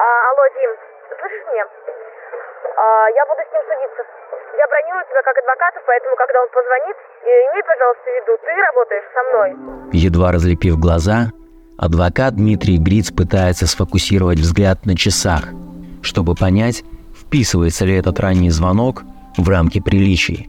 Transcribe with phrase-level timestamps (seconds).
[0.00, 0.70] А, алло, Дим,
[1.20, 1.64] слышишь меня?
[2.80, 4.02] А, я буду с ним судиться.
[4.56, 9.08] Я бронирую тебя как адвоката, поэтому, когда он позвонит, имей, пожалуйста, в виду, ты работаешь
[9.12, 9.48] со мной.
[9.92, 11.32] Едва разлепив глаза,
[11.76, 15.44] адвокат Дмитрий Гриц пытается сфокусировать взгляд на часах,
[16.02, 16.82] чтобы понять,
[17.14, 19.02] вписывается ли этот ранний звонок
[19.36, 20.48] в рамки приличий.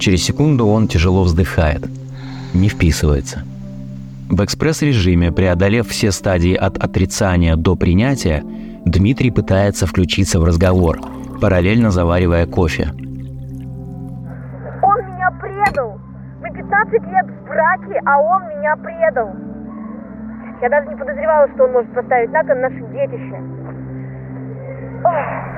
[0.00, 1.82] Через секунду он тяжело вздыхает.
[2.54, 3.40] Не вписывается.
[4.32, 8.42] В экспресс-режиме, преодолев все стадии от отрицания до принятия,
[8.86, 10.98] Дмитрий пытается включиться в разговор,
[11.38, 12.92] параллельно заваривая кофе.
[12.94, 13.02] Он
[15.04, 16.00] меня предал!
[16.40, 19.28] Мы 15 лет в браке, а он меня предал!
[20.62, 23.36] Я даже не подозревала, что он может поставить на кон наше детище.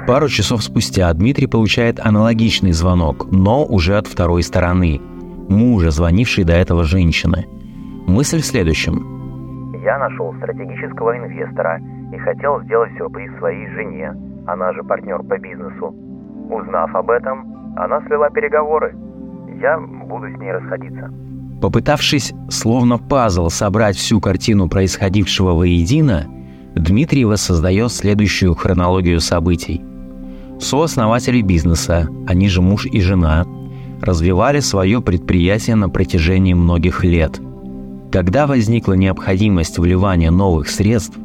[0.09, 5.01] Пару часов спустя Дмитрий получает аналогичный звонок, но уже от второй стороны.
[5.49, 7.47] Мужа, звонившей до этого женщины.
[8.07, 9.73] Мысль в следующем.
[9.83, 11.81] Я нашел стратегического инвестора
[12.13, 14.15] и хотел сделать сюрприз своей жене,
[14.47, 15.95] она же партнер по бизнесу.
[16.51, 18.95] Узнав об этом, она свела переговоры.
[19.61, 21.11] Я буду с ней расходиться.
[21.61, 26.27] Попытавшись, словно пазл, собрать всю картину происходившего воедино,
[26.75, 29.85] Дмитрий воссоздает следующую хронологию событий–
[30.61, 33.47] сооснователи бизнеса, они же муж и жена,
[34.01, 37.41] развивали свое предприятие на протяжении многих лет.
[38.15, 41.19] Когда возникла необходимость вливания новых средств,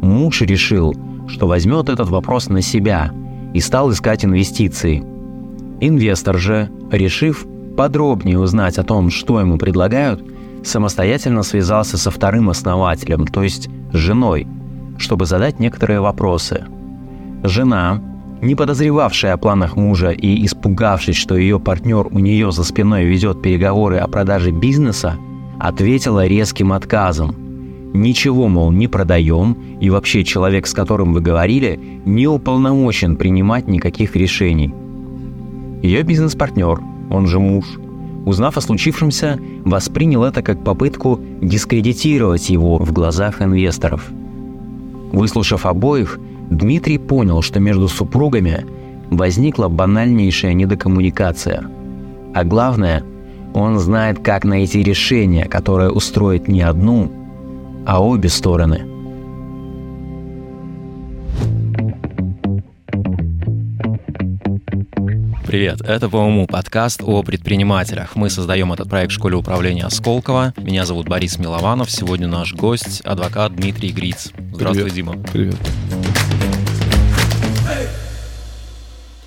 [0.00, 0.94] муж решил,
[1.28, 3.12] что возьмет этот вопрос на себя
[3.52, 5.04] и стал искать инвестиции.
[5.82, 10.24] Инвестор же, решив подробнее узнать о том, что ему предлагают,
[10.64, 14.48] самостоятельно связался со вторым основателем, то есть женой,
[14.96, 16.64] чтобы задать некоторые вопросы.
[17.42, 18.02] Жена,
[18.40, 23.42] не подозревавшая о планах мужа и испугавшись, что ее партнер у нее за спиной ведет
[23.42, 25.18] переговоры о продаже бизнеса,
[25.60, 27.34] ответила резким отказом.
[27.92, 34.16] Ничего, мол, не продаем, и вообще человек, с которым вы говорили, не уполномочен принимать никаких
[34.16, 34.72] решений.
[35.82, 37.66] Ее бизнес-партнер, он же муж,
[38.24, 44.08] узнав о случившемся, воспринял это как попытку дискредитировать его в глазах инвесторов.
[45.12, 48.64] Выслушав обоих, Дмитрий понял, что между супругами
[49.10, 51.64] возникла банальнейшая недокоммуникация.
[52.34, 53.04] А главное,
[53.54, 57.10] он знает, как найти решение, которое устроит не одну,
[57.86, 58.86] а обе стороны.
[65.46, 68.14] Привет, это по уму подкаст о предпринимателях.
[68.14, 70.54] Мы создаем этот проект в школе управления Сколково.
[70.56, 71.90] Меня зовут Борис Милованов.
[71.90, 74.30] Сегодня наш гость– адвокат Дмитрий Гриц.
[74.52, 74.94] Здравствуй, Привет.
[74.94, 75.16] Дима.
[75.32, 75.56] Привет.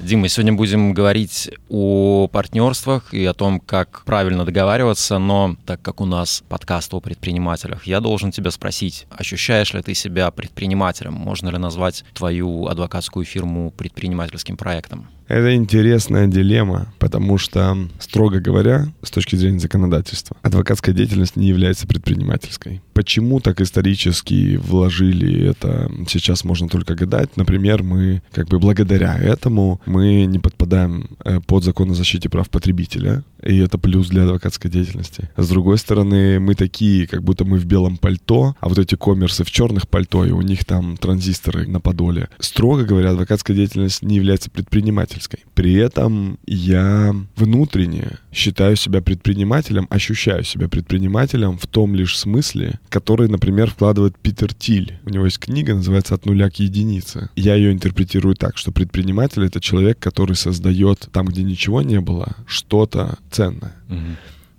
[0.04, 5.82] Дим, мы сегодня будем говорить о партнерствах и о том, как правильно договариваться, но так
[5.82, 11.14] как у нас подкаст о предпринимателях, я должен тебя спросить, ощущаешь ли ты себя предпринимателем?
[11.14, 15.08] Можно ли назвать твою адвокатскую фирму предпринимательским проектом?
[15.28, 21.88] Это интересная дилемма, потому что, строго говоря, с точки зрения законодательства, адвокатская деятельность не является
[21.88, 22.82] предпринимательской.
[22.94, 27.38] Почему так исторически вложили это, сейчас можно только гадать.
[27.38, 32.50] Например, мы как бы благодаря этому мы не подпадаем э, под закон о защите прав
[32.50, 35.30] потребителя, и это плюс для адвокатской деятельности.
[35.38, 39.44] С другой стороны, мы такие, как будто мы в белом пальто, а вот эти коммерсы
[39.44, 42.30] в черных пальто, и у них там транзисторы на подоле.
[42.40, 45.46] Строго говоря, адвокатская деятельность не является предпринимательской.
[45.54, 53.30] При этом я внутренне считаю себя предпринимателем, ощущаю себя предпринимателем в том лишь смысле, который,
[53.30, 55.00] например, вкладывает Питер Тиль.
[55.06, 57.30] У него есть книга, называется «От нуля к единице».
[57.36, 62.36] Я ее интерпретирую так, что предприниматель— это человек, который создает там, где ничего не было,
[62.48, 63.74] что-то ценное.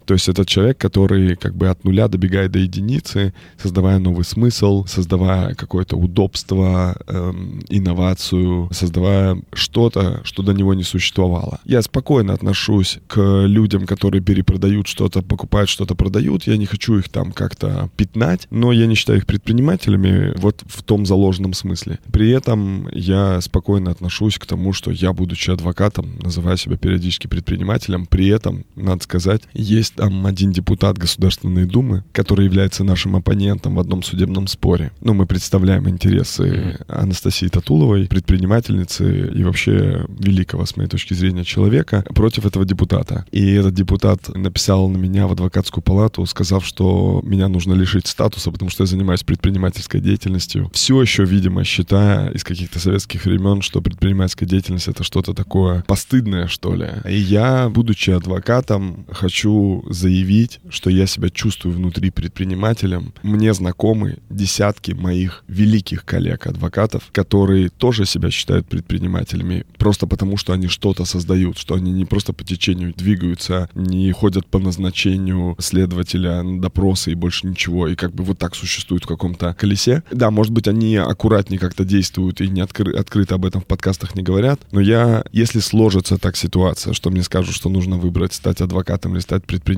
[0.06, 4.84] То есть это человек, который как бы от нуля добегает до единицы, создавая новый смысл,
[4.86, 11.60] создавая какое-то удобство, эм, инновацию, создавая что-то, что до него не существовало.
[11.64, 16.46] Я спокойно отношусь к людям, которые перепродают что-то, покупают что-то, продают.
[16.46, 20.82] Я не хочу их там как-то пятнать, но я не считаю их предпринимателями вот в
[20.82, 21.98] том заложенном смысле.
[22.12, 28.06] При этом я спокойно отношусь к тому, что я, будучи адвокатом, называю себя периодически предпринимателем,
[28.06, 33.80] при этом, надо сказать, есть там один депутат Государственной Думы, который является нашим оппонентом в
[33.80, 34.92] одном судебном споре.
[35.00, 42.04] Ну, мы представляем интересы Анастасии Татуловой, предпринимательницы и вообще великого, с моей точки зрения, человека
[42.14, 43.24] против этого депутата.
[43.32, 48.50] И этот депутат написал на меня в адвокатскую палату, сказав, что меня нужно лишить статуса,
[48.50, 50.70] потому что я занимаюсь предпринимательской деятельностью.
[50.72, 56.46] Все еще, видимо, считая из каких-то советских времен, что предпринимательская деятельность это что-то такое постыдное,
[56.46, 56.88] что ли.
[57.08, 63.12] И я, будучи адвокатом, хочу заявить, что я себя чувствую внутри предпринимателем.
[63.22, 70.68] Мне знакомы десятки моих великих коллег-адвокатов, которые тоже себя считают предпринимателями, просто потому что они
[70.68, 76.60] что-то создают, что они не просто по течению двигаются, не ходят по назначению следователя на
[76.60, 80.02] допросы и больше ничего, и как бы вот так существуют в каком-то колесе.
[80.10, 84.14] Да, может быть, они аккуратнее как-то действуют и не откры- открыто об этом в подкастах
[84.14, 88.60] не говорят, но я, если сложится так ситуация, что мне скажут, что нужно выбрать стать
[88.60, 89.73] адвокатом или стать предпринимателем,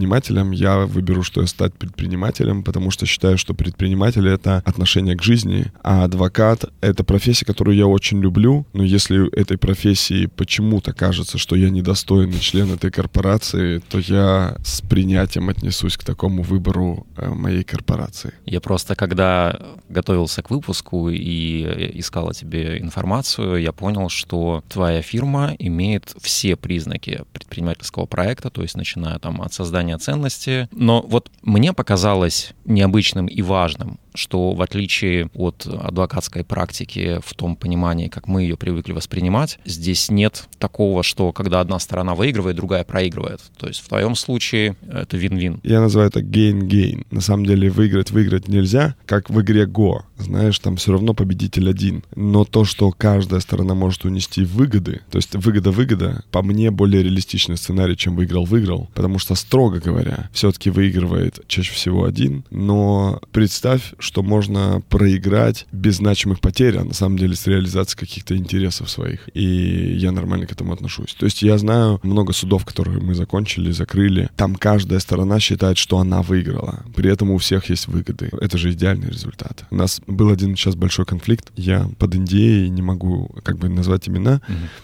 [0.52, 5.72] я выберу, что я стать предпринимателем, потому что считаю, что предприниматель— это отношение к жизни,
[5.82, 11.56] а адвокат— это профессия, которую я очень люблю, но если этой профессии почему-то кажется, что
[11.56, 17.64] я недостойный член этой корпорации, то я с принятием отнесусь к такому выбору э, моей
[17.64, 18.32] корпорации.
[18.44, 19.58] Я просто, когда
[19.88, 26.56] готовился к выпуску и искал о тебе информацию, я понял, что твоя фирма имеет все
[26.56, 30.68] признаки предпринимательского проекта, то есть начиная там от создания ценности.
[30.72, 37.56] Но вот мне показалось необычным и важным, что в отличие от адвокатской практики в том
[37.56, 42.84] понимании, как мы ее привыкли воспринимать, здесь нет такого, что когда одна сторона выигрывает, другая
[42.84, 43.40] проигрывает.
[43.58, 45.60] То есть в твоем случае это вин-вин.
[45.62, 47.06] Я называю это gain-gain.
[47.10, 50.00] На самом деле выиграть выиграть нельзя, как в игре Go.
[50.18, 52.02] Знаешь, там все равно победитель один.
[52.14, 57.56] Но то, что каждая сторона может унести выгоды, то есть выгода-выгода, по мне более реалистичный
[57.56, 58.88] сценарий, чем выиграл-выиграл.
[58.94, 62.44] Потому что, строго говоря, все-таки выигрывает чаще всего один.
[62.50, 68.36] Но представь, что можно проиграть без значимых потерь, а на самом деле с реализацией каких-то
[68.36, 69.28] интересов своих.
[69.34, 71.14] И я нормально к этому отношусь.
[71.14, 74.30] То есть я знаю много судов, которые мы закончили, закрыли.
[74.36, 76.84] Там каждая сторона считает, что она выиграла.
[76.94, 78.30] При этом у всех есть выгоды.
[78.40, 79.64] Это же идеальный результат.
[79.70, 81.50] У нас был один сейчас большой конфликт.
[81.56, 84.40] Я под Индией не могу как бы назвать имена,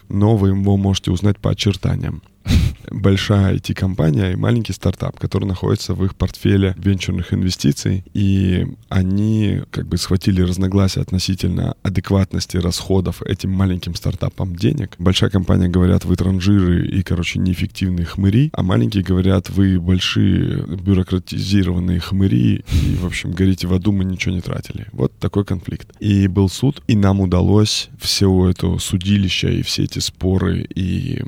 [0.09, 2.23] но вы его можете узнать по очертаниям
[2.91, 9.87] большая IT-компания и маленький стартап, который находится в их портфеле венчурных инвестиций, и они как
[9.87, 14.95] бы схватили разногласия относительно адекватности расходов этим маленьким стартапам денег.
[14.99, 22.01] Большая компания говорят, вы транжиры и, короче, неэффективные хмыри, а маленькие говорят, вы большие бюрократизированные
[22.01, 24.87] хмыри, и, в общем, горите в аду, мы ничего не тратили.
[24.93, 25.89] Вот такой конфликт.
[26.01, 31.23] И был суд, и нам удалось все это судилище и все эти споры и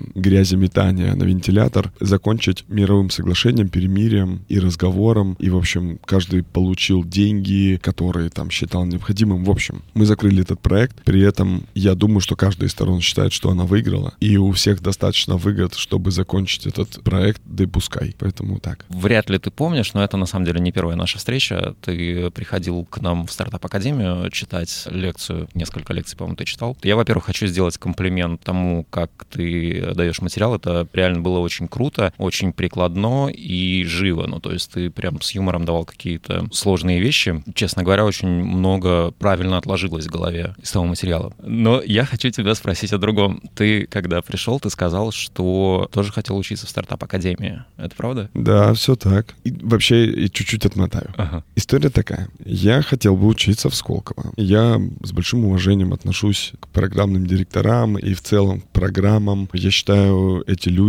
[1.05, 5.37] гряземетания на вентилятор закончить мировым соглашением, перемирием и разговором.
[5.39, 9.45] И, в общем, каждый получил деньги, которые там считал необходимым.
[9.45, 11.03] В общем, мы закрыли этот проект.
[11.05, 14.15] При этом я думаю, что каждая из сторон считает, что она выиграла.
[14.21, 18.15] И у всех достаточно выгод, чтобы закончить этот проект, да и пускай.
[18.19, 18.85] Поэтому так.
[18.89, 21.75] Вряд ли ты помнишь, но это на самом деле не первая наша встреча.
[21.81, 25.49] Ты приходил к нам в стартап-академию читать лекцию.
[25.55, 26.77] Несколько лекций, по-моему, ты читал.
[26.83, 30.55] Я, во-первых, хочу сделать комплимент тому, как ты даешь материал.
[30.55, 34.27] Это реально было очень круто, очень прикладно и живо.
[34.27, 37.43] Ну, то есть ты прям с юмором давал какие-то сложные вещи.
[37.55, 41.35] Честно говоря, очень много правильно отложилось в голове из того материала.
[41.43, 43.43] Но я хочу тебя спросить о другом.
[43.55, 47.65] Ты, когда пришел, ты сказал, что тоже хотел учиться в стартап-академии.
[47.77, 48.31] Это правда?
[48.35, 49.35] Да, все так.
[49.45, 51.13] И вообще, и чуть-чуть отмотаю.
[51.17, 51.45] Ага.
[51.57, 52.29] История такая.
[52.45, 54.33] Я хотел бы учиться в Сколково.
[54.37, 59.49] Я с большим уважением отношусь к программным директорам и в целом к программам.
[59.53, 60.84] Я считаю, эти люди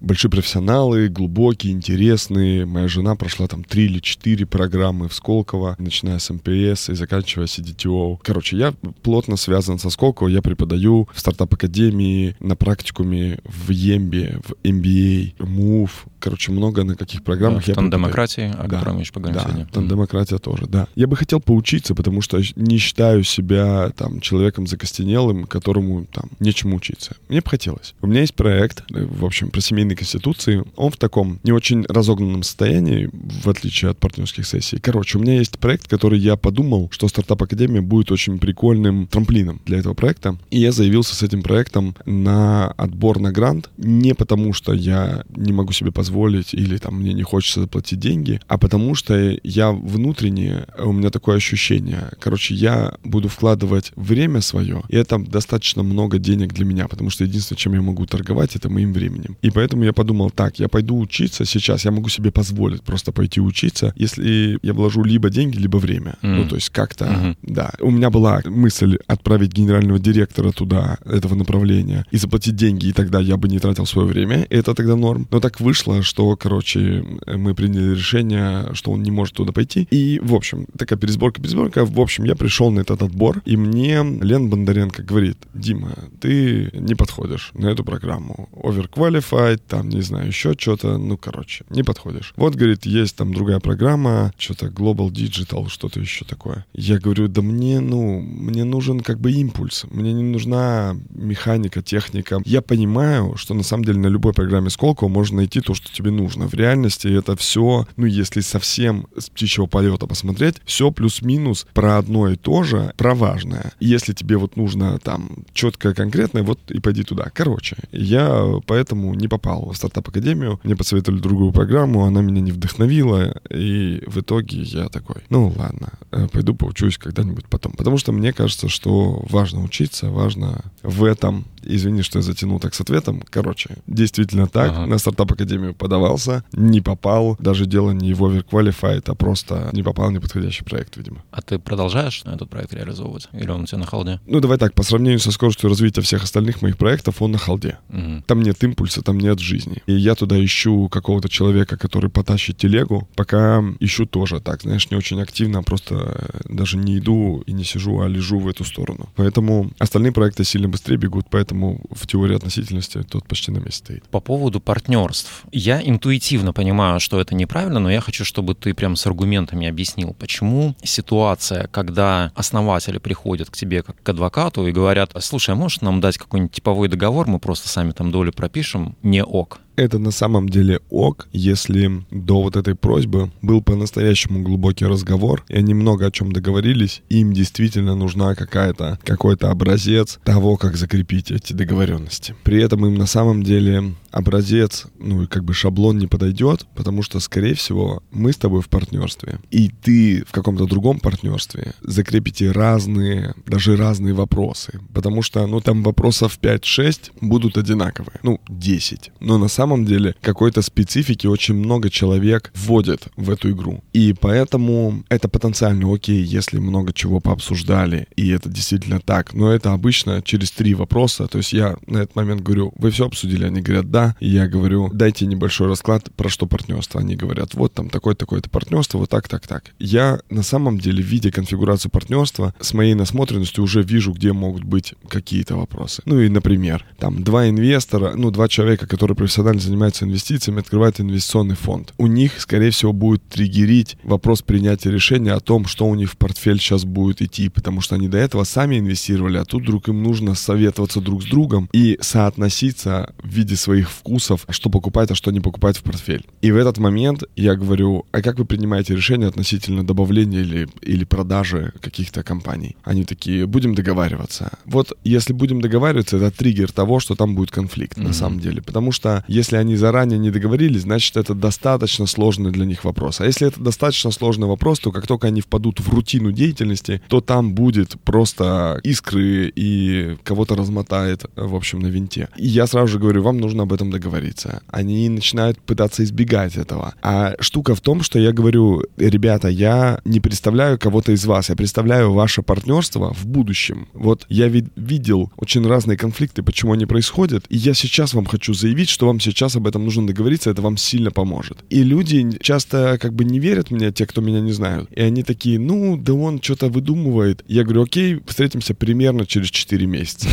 [0.00, 2.66] большие профессионалы, глубокие, интересные.
[2.66, 7.46] Моя жена прошла там три или четыре программы в Сколково, начиная с МПС и заканчивая
[7.46, 8.18] CDTO.
[8.22, 14.52] Короче, я плотно связан со Сколково, я преподаю в стартап-академии, на практикуме, в Ембе, в
[14.64, 17.64] MBA, MOVE, короче, много на каких программах.
[17.66, 19.66] Да, я демократии, о да, котором еще поговорим да, сегодня.
[19.66, 20.86] Там демократия тоже, да.
[20.94, 26.76] Я бы хотел поучиться, потому что не считаю себя там человеком закостенелым, которому там нечему
[26.76, 27.16] учиться.
[27.28, 27.94] Мне бы хотелось.
[28.00, 30.64] У меня есть проект, в общем, про семейной конституции.
[30.76, 34.78] Он в таком не очень разогнанном состоянии, в отличие от партнерских сессий.
[34.78, 39.60] Короче, у меня есть проект, который я подумал, что стартап Академия будет очень прикольным трамплином
[39.66, 40.36] для этого проекта.
[40.50, 45.52] И я заявился с этим проектом на отбор на грант не потому, что я не
[45.52, 50.66] могу себе позволить или там мне не хочется заплатить деньги, а потому что я внутренне,
[50.78, 56.52] у меня такое ощущение, короче, я буду вкладывать время свое, и это достаточно много денег
[56.52, 59.01] для меня, потому что единственное, чем я могу торговать, это моим временем.
[59.42, 63.40] И поэтому я подумал, так, я пойду учиться сейчас, я могу себе позволить просто пойти
[63.40, 66.16] учиться, если я вложу либо деньги, либо время.
[66.22, 66.34] Mm.
[66.36, 67.36] Ну, то есть как-то, mm-hmm.
[67.42, 67.72] да.
[67.80, 73.20] У меня была мысль отправить генерального директора туда, этого направления, и заплатить деньги, и тогда
[73.20, 75.26] я бы не тратил свое время, это тогда норм.
[75.30, 79.86] Но так вышло, что, короче, мы приняли решение, что он не может туда пойти.
[79.90, 81.84] И, в общем, такая пересборка-пересборка.
[81.84, 86.94] В общем, я пришел на этот отбор, и мне Лен Бондаренко говорит, Дима, ты не
[86.94, 88.48] подходишь на эту программу.
[88.52, 92.32] Over overqualified, там, не знаю, еще что-то, ну, короче, не подходишь.
[92.36, 96.64] Вот, говорит, есть там другая программа, что-то Global Digital, что-то еще такое.
[96.72, 102.40] Я говорю, да мне, ну, мне нужен как бы импульс, мне не нужна механика, техника.
[102.44, 106.10] Я понимаю, что на самом деле на любой программе Сколково можно найти то, что тебе
[106.10, 106.46] нужно.
[106.46, 112.28] В реальности это все, ну, если совсем с птичьего полета посмотреть, все плюс-минус про одно
[112.28, 113.72] и то же, про важное.
[113.80, 117.30] Если тебе вот нужно там четкое, конкретное, вот и пойди туда.
[117.32, 120.60] Короче, я поэтому не попал в стартап-академию.
[120.64, 125.90] Мне посоветовали другую программу, она меня не вдохновила, и в итоге я такой, ну ладно,
[126.10, 127.72] э, пойду поучусь когда-нибудь потом.
[127.72, 132.74] Потому что мне кажется, что важно учиться, важно в этом Извини, что я затянул так
[132.74, 133.22] с ответом.
[133.30, 134.70] Короче, действительно так.
[134.70, 134.86] Ага.
[134.86, 137.36] На стартап-академию подавался, не попал.
[137.38, 141.22] Даже дело не в overqualified, а просто не попал в неподходящий проект, видимо.
[141.30, 143.28] А ты продолжаешь этот проект реализовывать?
[143.32, 144.20] Или он у тебя на холде?
[144.26, 147.78] Ну, давай так, по сравнению со скоростью развития всех остальных моих проектов, он на холде.
[147.90, 148.24] Угу.
[148.26, 149.82] Там нет импульса, там нет жизни.
[149.86, 154.96] И я туда ищу какого-то человека, который потащит телегу, пока ищу тоже так, знаешь, не
[154.96, 159.08] очень активно, а просто даже не иду и не сижу, а лежу в эту сторону.
[159.16, 163.72] Поэтому остальные проекты сильно быстрее бегут, поэтому поэтому в теории относительности тот почти на месте
[163.72, 164.04] стоит.
[164.08, 165.44] По поводу партнерств.
[165.50, 170.14] Я интуитивно понимаю, что это неправильно, но я хочу, чтобы ты прям с аргументами объяснил,
[170.18, 175.80] почему ситуация, когда основатели приходят к тебе как к адвокату и говорят, слушай, а можешь
[175.80, 180.10] нам дать какой-нибудь типовой договор, мы просто сами там долю пропишем, не ок это на
[180.10, 186.06] самом деле ок, если до вот этой просьбы был по-настоящему глубокий разговор, и они много
[186.06, 192.34] о чем договорились, им действительно нужна какая-то, какой-то образец того, как закрепить эти договоренности.
[192.42, 197.02] При этом им на самом деле образец, ну и как бы шаблон не подойдет, потому
[197.02, 202.50] что, скорее всего, мы с тобой в партнерстве, и ты в каком-то другом партнерстве закрепите
[202.50, 209.38] разные, даже разные вопросы, потому что, ну, там вопросов 5-6 будут одинаковые, ну, 10, но
[209.38, 213.84] на самом самом деле какой-то специфики очень много человек вводят в эту игру.
[213.92, 219.34] И поэтому это потенциально окей, если много чего пообсуждали, и это действительно так.
[219.34, 221.28] Но это обычно через три вопроса.
[221.28, 223.44] То есть я на этот момент говорю, вы все обсудили?
[223.44, 224.16] Они говорят, да.
[224.18, 227.00] И я говорю, дайте небольшой расклад, про что партнерство.
[227.00, 229.74] Они говорят, вот там такое-такое-то партнерство, вот так, так, так.
[229.78, 234.94] Я на самом деле, видя конфигурацию партнерства, с моей насмотренностью уже вижу, где могут быть
[235.08, 236.02] какие-то вопросы.
[236.04, 241.00] Ну и, например, там два инвестора, ну, два человека, которые профессионально профессионально занимаются инвестициями, открывают
[241.00, 241.92] инвестиционный фонд.
[241.98, 246.16] У них, скорее всего, будет триггерить вопрос принятия решения о том, что у них в
[246.16, 250.02] портфель сейчас будет идти, потому что они до этого сами инвестировали, а тут вдруг им
[250.02, 255.30] нужно советоваться друг с другом и соотноситься в виде своих вкусов, что покупать, а что
[255.30, 256.24] не покупать в портфель.
[256.40, 261.04] И в этот момент я говорю, а как вы принимаете решение относительно добавления или, или
[261.04, 262.76] продажи каких-то компаний?
[262.84, 264.50] Они такие, будем договариваться.
[264.64, 268.06] Вот если будем договариваться, это триггер того, что там будет конфликт mm-hmm.
[268.08, 268.62] на самом деле.
[268.62, 273.20] Потому что если они заранее не договорились, значит, это достаточно сложный для них вопрос.
[273.20, 277.20] А если это достаточно сложный вопрос, то как только они впадут в рутину деятельности, то
[277.20, 282.28] там будет просто искры и кого-то размотает, в общем, на винте.
[282.36, 284.62] И я сразу же говорю, вам нужно об этом договориться.
[284.68, 286.94] Они начинают пытаться избегать этого.
[287.02, 291.56] А штука в том, что я говорю, ребята, я не представляю кого-то из вас, я
[291.56, 293.88] представляю ваше партнерство в будущем.
[293.92, 298.88] Вот я видел очень разные конфликты, почему они происходят, и я сейчас вам хочу заявить,
[298.88, 301.58] что вам сейчас сейчас об этом нужно договориться, это вам сильно поможет.
[301.70, 304.90] И люди часто как бы не верят мне, те, кто меня не знают.
[304.92, 307.44] И они такие, ну, да он что-то выдумывает.
[307.48, 310.28] Я говорю, окей, встретимся примерно через 4 месяца.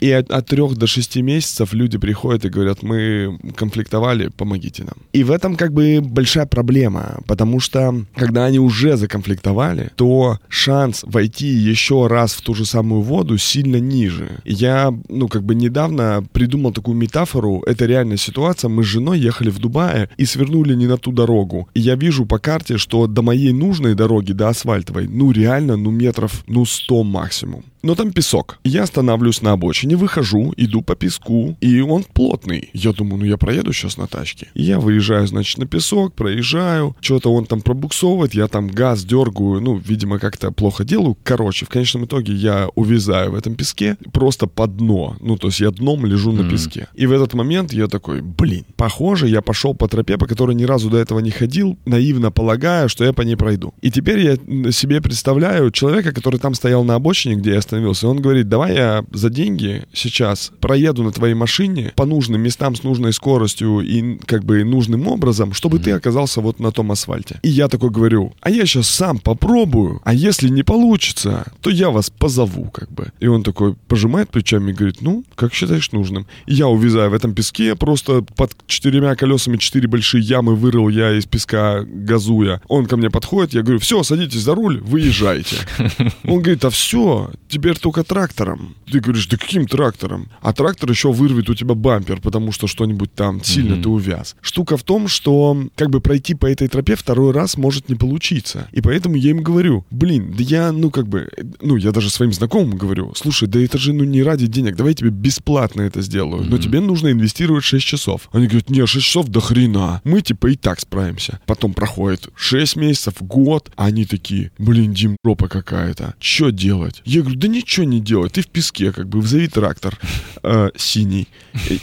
[0.00, 4.94] И от, от 3 до 6 месяцев люди приходят и говорят, мы конфликтовали, помогите нам.
[5.12, 11.04] И в этом как бы большая проблема, потому что когда они уже законфликтовали, то шанс
[11.06, 14.40] войти еще раз в ту же самую воду сильно ниже.
[14.44, 19.50] Я, ну, как бы недавно придумал такую метафору, это реальная ситуация, мы с женой ехали
[19.50, 21.68] в Дубае и свернули не на ту дорогу.
[21.74, 25.90] И я вижу по карте, что до моей нужной дороги, до асфальтовой, ну реально, ну
[25.90, 28.58] метров, ну 100 максимум но там песок.
[28.64, 32.70] Я останавливаюсь на обочине, выхожу, иду по песку, и он плотный.
[32.72, 34.48] Я думаю, ну я проеду сейчас на тачке.
[34.54, 39.60] И я выезжаю, значит, на песок, проезжаю, что-то он там пробуксовывает, я там газ дергаю,
[39.60, 41.16] ну, видимо, как-то плохо делаю.
[41.22, 45.16] Короче, в конечном итоге я увязаю в этом песке просто под дно.
[45.20, 46.42] Ну, то есть я дном лежу mm-hmm.
[46.42, 46.88] на песке.
[46.94, 50.64] И в этот момент я такой, блин, похоже, я пошел по тропе, по которой ни
[50.64, 53.74] разу до этого не ходил, наивно полагая, что я по ней пройду.
[53.80, 54.36] И теперь я
[54.72, 58.08] себе представляю человека, который там стоял на обочине, где я остановился.
[58.08, 62.82] Он говорит, давай я за деньги сейчас проеду на твоей машине по нужным местам с
[62.82, 65.84] нужной скоростью и как бы нужным образом, чтобы mm-hmm.
[65.84, 67.38] ты оказался вот на том асфальте.
[67.42, 71.90] И я такой говорю, а я сейчас сам попробую, а если не получится, то я
[71.90, 73.12] вас позову как бы.
[73.20, 76.26] И он такой пожимает плечами и говорит, ну, как считаешь нужным.
[76.46, 81.16] И я увязаю в этом песке, просто под четырьмя колесами четыре большие ямы вырыл я
[81.16, 82.60] из песка газуя.
[82.68, 85.56] Он ко мне подходит, я говорю, все, садитесь за руль, выезжайте.
[86.24, 88.74] Он говорит, а все, теперь только трактором.
[88.90, 90.28] Ты говоришь, да каким трактором?
[90.40, 93.82] А трактор еще вырвет у тебя бампер, потому что что-нибудь там сильно mm-hmm.
[93.82, 94.36] ты увяз.
[94.40, 98.66] Штука в том, что как бы пройти по этой тропе второй раз может не получиться.
[98.72, 101.28] И поэтому я им говорю, блин, да я, ну как бы,
[101.60, 104.92] ну я даже своим знакомым говорю, слушай, да это же ну не ради денег, давай
[104.92, 106.62] я тебе бесплатно это сделаю, но mm-hmm.
[106.62, 108.30] тебе нужно инвестировать 6 часов.
[108.32, 111.40] Они говорят, не, 6 часов до хрена, мы типа и так справимся.
[111.44, 117.02] Потом проходит 6 месяцев, год, а они такие, блин, Дим, жопа какая-то, что делать?
[117.04, 119.98] Я говорю, да ничего не делай, ты в песке, как бы, взови трактор
[120.42, 121.28] э, синий.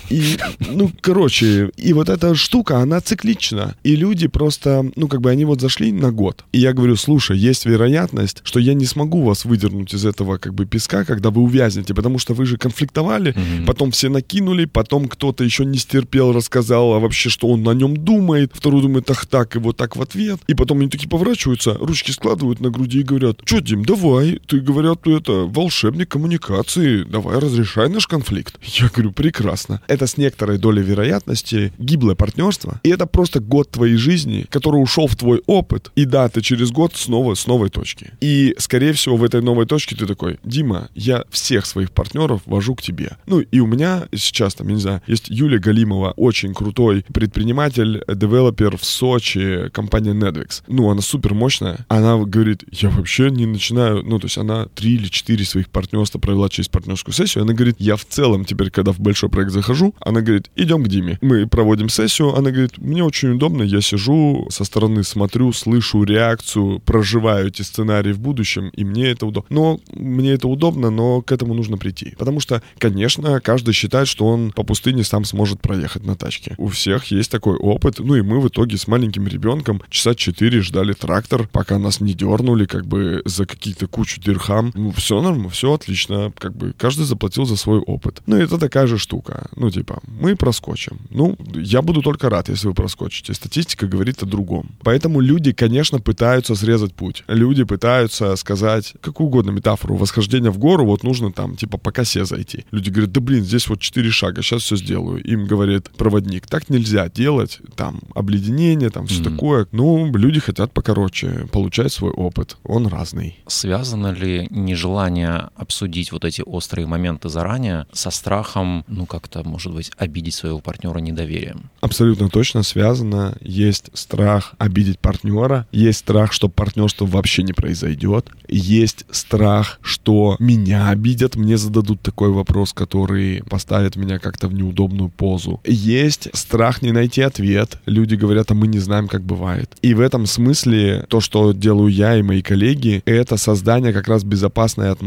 [0.09, 3.75] И, ну, короче, и вот эта штука, она циклична.
[3.83, 6.45] И люди просто, ну, как бы они вот зашли на год.
[6.51, 10.53] И я говорю, слушай, есть вероятность, что я не смогу вас выдернуть из этого, как
[10.53, 13.65] бы, песка, когда вы увязнете, потому что вы же конфликтовали, mm-hmm.
[13.65, 17.97] потом все накинули, потом кто-то еще не стерпел, рассказал а вообще, что он на нем
[17.97, 20.39] думает, второй думает, ах так, и вот так в ответ.
[20.47, 24.59] И потом они такие поворачиваются, ручки складывают на груди и говорят, что, Дим, давай, ты,
[24.59, 28.55] говорят, это волшебник коммуникации, давай разрешай наш конфликт.
[28.61, 29.81] Я говорю, прекрасно.
[29.87, 35.07] Это с некоторой долей вероятности гиблое партнерство, и это просто год твоей жизни, который ушел
[35.07, 38.11] в твой опыт, и да, ты через год снова с новой точки.
[38.21, 42.75] И, скорее всего, в этой новой точке ты такой, Дима, я всех своих партнеров вожу
[42.75, 43.17] к тебе.
[43.25, 48.03] Ну, и у меня сейчас, там, я не знаю, есть Юлия Галимова, очень крутой предприниматель,
[48.07, 50.61] девелопер в Сочи, компания Nedvix.
[50.67, 51.85] Ну, она супер мощная.
[51.87, 56.19] Она говорит, я вообще не начинаю, ну, то есть она три или четыре своих партнерства
[56.19, 57.43] провела через партнерскую сессию.
[57.43, 60.87] Она говорит, я в целом теперь, когда в большой проект захожу, она говорит, идем к
[60.87, 61.17] Диме.
[61.21, 66.79] Мы проводим сессию, она говорит, мне очень удобно, я сижу со стороны, смотрю, слышу реакцию,
[66.79, 69.47] проживаю эти сценарии в будущем, и мне это удобно.
[69.49, 72.13] Но мне это удобно, но к этому нужно прийти.
[72.17, 76.55] Потому что, конечно, каждый считает, что он по пустыне сам сможет проехать на тачке.
[76.57, 77.99] У всех есть такой опыт.
[77.99, 82.13] Ну и мы в итоге с маленьким ребенком часа четыре ждали трактор, пока нас не
[82.13, 84.71] дернули как бы за какие-то кучу дирхам.
[84.75, 86.31] Ну, все нормально, все отлично.
[86.37, 88.21] Как бы каждый заплатил за свой опыт.
[88.25, 89.47] Ну это такая же штука.
[89.55, 90.99] Ну типа, мы проскочим.
[91.09, 93.33] Ну, я буду только рад, если вы проскочите.
[93.33, 94.71] Статистика говорит о другом.
[94.81, 97.23] Поэтому люди, конечно, пытаются срезать путь.
[97.27, 102.25] Люди пытаются сказать какую угодно метафору восхождения в гору, вот нужно там типа по косе
[102.25, 102.65] зайти.
[102.71, 105.23] Люди говорят, да блин, здесь вот четыре шага, сейчас все сделаю.
[105.23, 109.31] Им говорит проводник, так нельзя делать, там обледенение, там все mm-hmm.
[109.31, 109.67] такое.
[109.71, 112.57] Ну, люди хотят покороче, получать свой опыт.
[112.63, 113.39] Он разный.
[113.47, 119.91] Связано ли нежелание обсудить вот эти острые моменты заранее со страхом, ну как-то, может быть,
[119.97, 121.69] обидеть своего партнера недоверием?
[121.81, 123.35] Абсолютно точно связано.
[123.41, 130.89] Есть страх обидеть партнера, есть страх, что партнерство вообще не произойдет, есть страх, что меня
[130.89, 135.61] обидят, мне зададут такой вопрос, который поставит меня как-то в неудобную позу.
[135.65, 137.77] Есть страх не найти ответ.
[137.85, 139.75] Люди говорят, а мы не знаем, как бывает.
[139.81, 144.23] И в этом смысле то, что делаю я и мои коллеги, это создание как раз
[144.23, 145.06] безопасной атмосферы,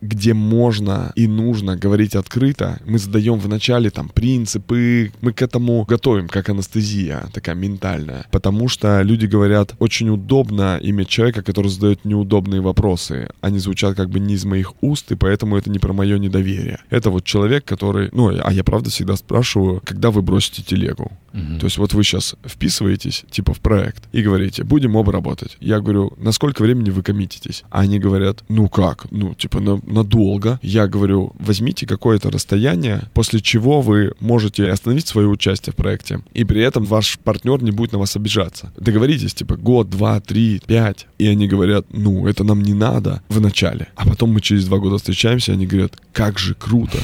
[0.00, 2.80] где можно и нужно говорить открыто.
[2.86, 8.26] Мы задаем вначале там принципы, мы к этому готовим, как анестезия такая ментальная.
[8.30, 13.28] Потому что люди говорят, очень удобно иметь человека, который задает неудобные вопросы.
[13.40, 16.78] Они звучат как бы не из моих уст, и поэтому это не про мое недоверие.
[16.90, 18.08] Это вот человек, который...
[18.12, 21.12] Ну, а я правда всегда спрашиваю, когда вы бросите телегу?
[21.32, 21.58] Угу.
[21.60, 25.56] То есть вот вы сейчас вписываетесь, типа, в проект и говорите, будем оба работать.
[25.60, 27.64] Я говорю, на сколько времени вы коммититесь?
[27.70, 29.10] А они говорят, ну как?
[29.16, 30.58] Ну, типа, на, надолго.
[30.62, 36.44] Я говорю, возьмите какое-то расстояние, после чего вы можете остановить свое участие в проекте, и
[36.44, 38.72] при этом ваш партнер не будет на вас обижаться.
[38.76, 41.06] Договоритесь, типа, год, два, три, пять.
[41.18, 43.86] И они говорят, ну, это нам не надо в начале.
[43.94, 46.98] А потом мы через два года встречаемся, и они говорят, как же круто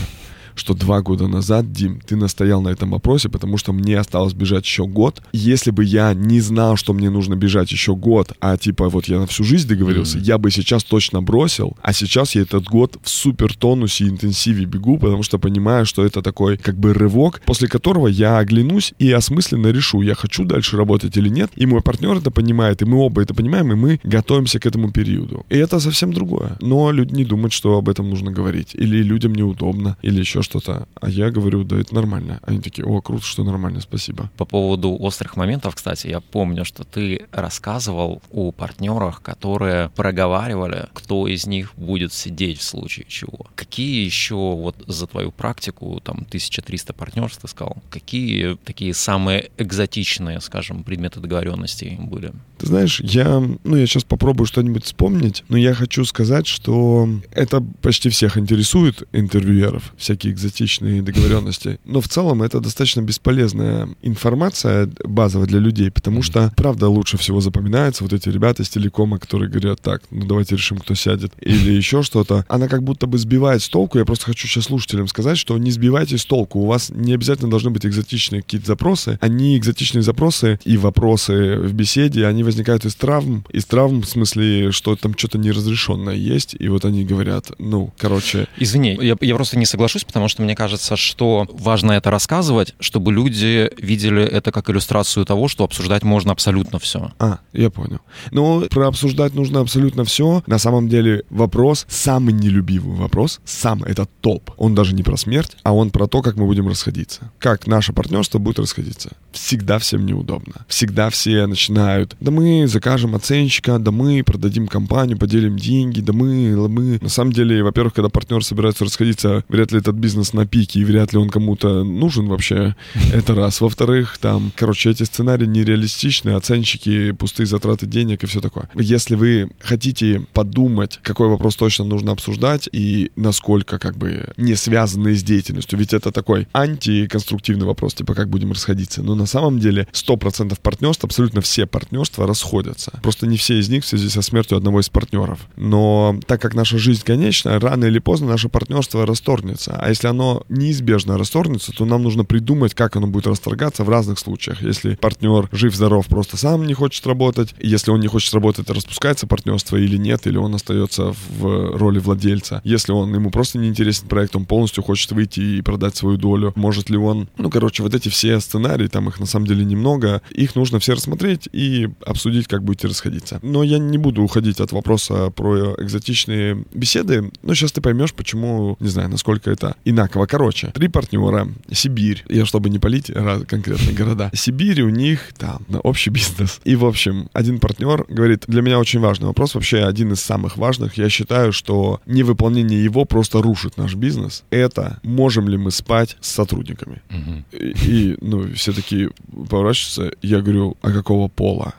[0.61, 4.65] что два года назад, Дим, ты настоял на этом вопросе, потому что мне осталось бежать
[4.65, 5.23] еще год.
[5.33, 9.19] Если бы я не знал, что мне нужно бежать еще год, а типа вот я
[9.19, 10.25] на всю жизнь договорился, mm-hmm.
[10.25, 14.67] я бы сейчас точно бросил, а сейчас я этот год в супер тонусе и интенсиве
[14.67, 19.11] бегу, потому что понимаю, что это такой как бы рывок, после которого я оглянусь и
[19.11, 22.99] осмысленно решу, я хочу дальше работать или нет, и мой партнер это понимает, и мы
[22.99, 25.47] оба это понимаем, и мы готовимся к этому периоду.
[25.49, 26.59] И это совсем другое.
[26.61, 30.50] Но люди не думают, что об этом нужно говорить, или людям неудобно, или еще что
[30.51, 30.89] что-то.
[31.01, 32.41] А я говорю, да, это нормально.
[32.43, 34.31] Они такие, о, круто, что нормально, спасибо.
[34.37, 41.29] По поводу острых моментов, кстати, я помню, что ты рассказывал о партнерах, которые проговаривали, кто
[41.29, 43.47] из них будет сидеть в случае чего.
[43.55, 50.41] Какие еще вот за твою практику, там, 1300 партнерств, ты сказал, какие такие самые экзотичные,
[50.41, 52.33] скажем, предметы договоренностей были?
[52.59, 57.63] Ты знаешь, я, ну, я сейчас попробую что-нибудь вспомнить, но я хочу сказать, что это
[57.81, 61.79] почти всех интересует интервьюеров, всякие экзотичные договоренности.
[61.85, 67.41] Но в целом это достаточно бесполезная информация базовая для людей, потому что, правда, лучше всего
[67.41, 71.73] запоминается вот эти ребята из телекома, которые говорят, так, ну давайте решим, кто сядет, или
[71.73, 72.45] еще что-то.
[72.49, 73.99] Она как будто бы сбивает с толку.
[73.99, 76.61] Я просто хочу сейчас слушателям сказать, что не сбивайтесь с толку.
[76.61, 79.19] У вас не обязательно должны быть экзотичные какие-то запросы.
[79.21, 83.45] Они, экзотичные запросы и вопросы в беседе, они возникают из травм.
[83.51, 88.49] Из травм в смысле, что там что-то неразрешенное есть, и вот они говорят, ну, короче...
[88.59, 93.13] Извини, я, я просто не соглашусь, потому что мне кажется, что важно это рассказывать, чтобы
[93.13, 97.13] люди видели это как иллюстрацию того, что обсуждать можно абсолютно все.
[97.19, 98.01] А, я понял.
[98.31, 100.43] Ну, про обсуждать нужно абсолютно все.
[100.47, 104.51] На самом деле вопрос, самый нелюбивый вопрос, сам это топ.
[104.57, 107.31] Он даже не про смерть, а он про то, как мы будем расходиться.
[107.39, 109.11] Как наше партнерство будет расходиться.
[109.33, 110.67] Всегда всем неудобно.
[110.69, 116.53] Всегда все начинают, да мы закажем оценщика, да мы продадим компанию, поделим деньги, да мы,
[116.55, 116.99] да мы.
[117.01, 120.85] На самом деле, во-первых, когда партнеры собираются расходиться, вряд ли этот бизнес на пике, и
[120.85, 122.75] вряд ли он кому-то нужен вообще.
[123.13, 123.61] Это раз.
[123.61, 128.69] Во-вторых, там, короче, эти сценарии нереалистичны, оценщики, пустые затраты денег и все такое.
[128.75, 135.17] Если вы хотите подумать, какой вопрос точно нужно обсуждать и насколько как бы не связанные
[135.17, 139.03] с деятельностью, ведь это такой антиконструктивный вопрос, типа как будем расходиться.
[139.03, 142.99] Но на самом деле 100% партнерств, абсолютно все партнерства расходятся.
[143.03, 145.41] Просто не все из них в связи со смертью одного из партнеров.
[145.57, 149.77] Но так как наша жизнь конечна, рано или поздно наше партнерство расторгнется.
[149.79, 154.19] А если оно неизбежно расторгнется, то нам нужно придумать, как оно будет расторгаться в разных
[154.19, 154.63] случаях.
[154.63, 159.77] Если партнер жив-здоров, просто сам не хочет работать, если он не хочет работать, распускается партнерство
[159.77, 162.61] или нет, или он остается в роли владельца.
[162.65, 166.53] Если он ему просто не интересен проект, он полностью хочет выйти и продать свою долю.
[166.57, 167.29] Может ли он...
[167.39, 170.95] Ну, короче, вот эти все сценарии, там их на самом деле немного, их нужно все
[170.95, 173.39] рассмотреть и обсудить, как будете расходиться.
[173.43, 178.77] Но я не буду уходить от вопроса про экзотичные беседы, но сейчас ты поймешь, почему,
[178.81, 180.27] не знаю, насколько это инаково.
[180.27, 183.11] Короче, три партнера, Сибирь, я чтобы не полить
[183.47, 186.61] конкретные города, Сибирь у них там на общий бизнес.
[186.65, 190.57] И, в общем, один партнер говорит, для меня очень важный вопрос, вообще один из самых
[190.57, 190.97] важных.
[190.97, 194.45] Я считаю, что невыполнение его просто рушит наш бизнес.
[194.51, 197.03] Это можем ли мы спать с сотрудниками?
[197.11, 197.45] Угу.
[197.53, 199.11] И, и, ну, все такие
[199.49, 200.17] поворачиваются.
[200.23, 201.75] Я говорю, а какого пола?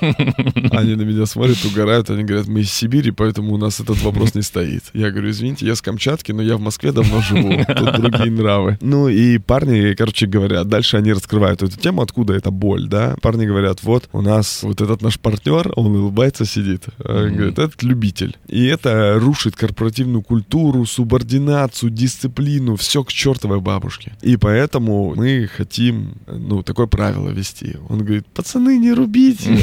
[0.00, 2.10] Они на меня смотрят, угорают.
[2.10, 4.84] Они говорят, мы из Сибири, поэтому у нас этот вопрос не стоит.
[4.94, 7.47] Я говорю, извините, я с Камчатки, но я в Москве давно живу.
[7.76, 8.78] Тут другие нравы.
[8.88, 13.16] Ну и парни, короче говоря, дальше они раскрывают эту тему, откуда эта боль, да.
[13.20, 16.86] Парни говорят, вот у нас вот этот наш партнер, он улыбается, сидит.
[16.98, 17.30] Mm-hmm.
[17.30, 18.36] Говорит, этот любитель.
[18.46, 24.12] И это рушит корпоративную культуру, субординацию, дисциплину, все к чертовой бабушке.
[24.22, 27.76] И поэтому мы хотим, ну, такое правило вести.
[27.88, 29.50] Он говорит, пацаны, не рубите.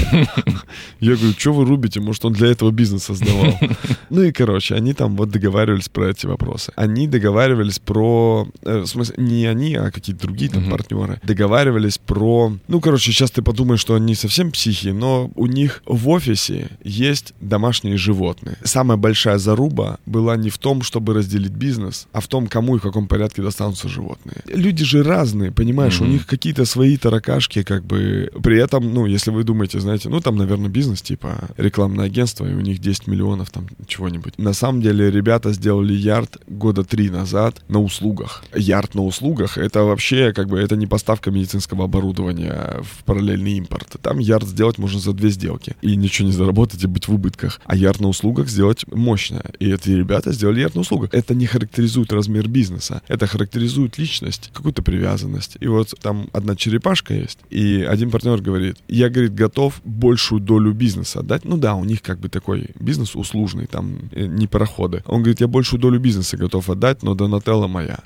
[0.99, 1.99] Я говорю, что вы рубите?
[1.99, 3.53] Может, он для этого бизнес создавал?
[4.09, 6.71] Ну и, короче, они там вот договаривались про эти вопросы.
[6.75, 8.47] Они договаривались про...
[8.63, 11.19] Э, в смысле, не они, а какие-то другие там партнеры.
[11.23, 12.53] Договаривались про...
[12.67, 17.33] Ну, короче, сейчас ты подумаешь, что они совсем психи, но у них в офисе есть
[17.41, 18.57] домашние животные.
[18.63, 22.79] Самая большая заруба была не в том, чтобы разделить бизнес, а в том, кому и
[22.79, 24.37] в каком порядке достанутся животные.
[24.47, 28.31] Люди же разные, понимаешь, у них какие-то свои таракашки, как бы...
[28.43, 32.53] При этом, ну, если вы думаете, знаете, ну, там, наверное, бизнес, типа рекламное агентство, и
[32.53, 34.37] у них 10 миллионов там чего-нибудь.
[34.37, 38.43] На самом деле, ребята сделали ярд года три назад на услугах.
[38.55, 43.95] Ярд на услугах— это вообще, как бы, это не поставка медицинского оборудования в параллельный импорт.
[44.01, 45.75] Там ярд сделать можно за две сделки.
[45.81, 47.59] И ничего не заработать и быть в убытках.
[47.65, 49.43] А ярд на услугах сделать мощно.
[49.59, 51.13] И эти ребята сделали ярд на услугах.
[51.13, 53.01] Это не характеризует размер бизнеса.
[53.07, 55.57] Это характеризует личность, какую-то привязанность.
[55.59, 60.73] И вот там одна черепашка есть, и один партнер говорит, я, говорит, готов большую долю
[60.73, 61.45] бизнеса отдать.
[61.45, 65.03] Ну да, у них как бы такой бизнес услужный, там э, не пароходы.
[65.05, 67.15] Он говорит, я большую долю бизнеса готов отдать, но
[67.55, 67.99] Донателла моя.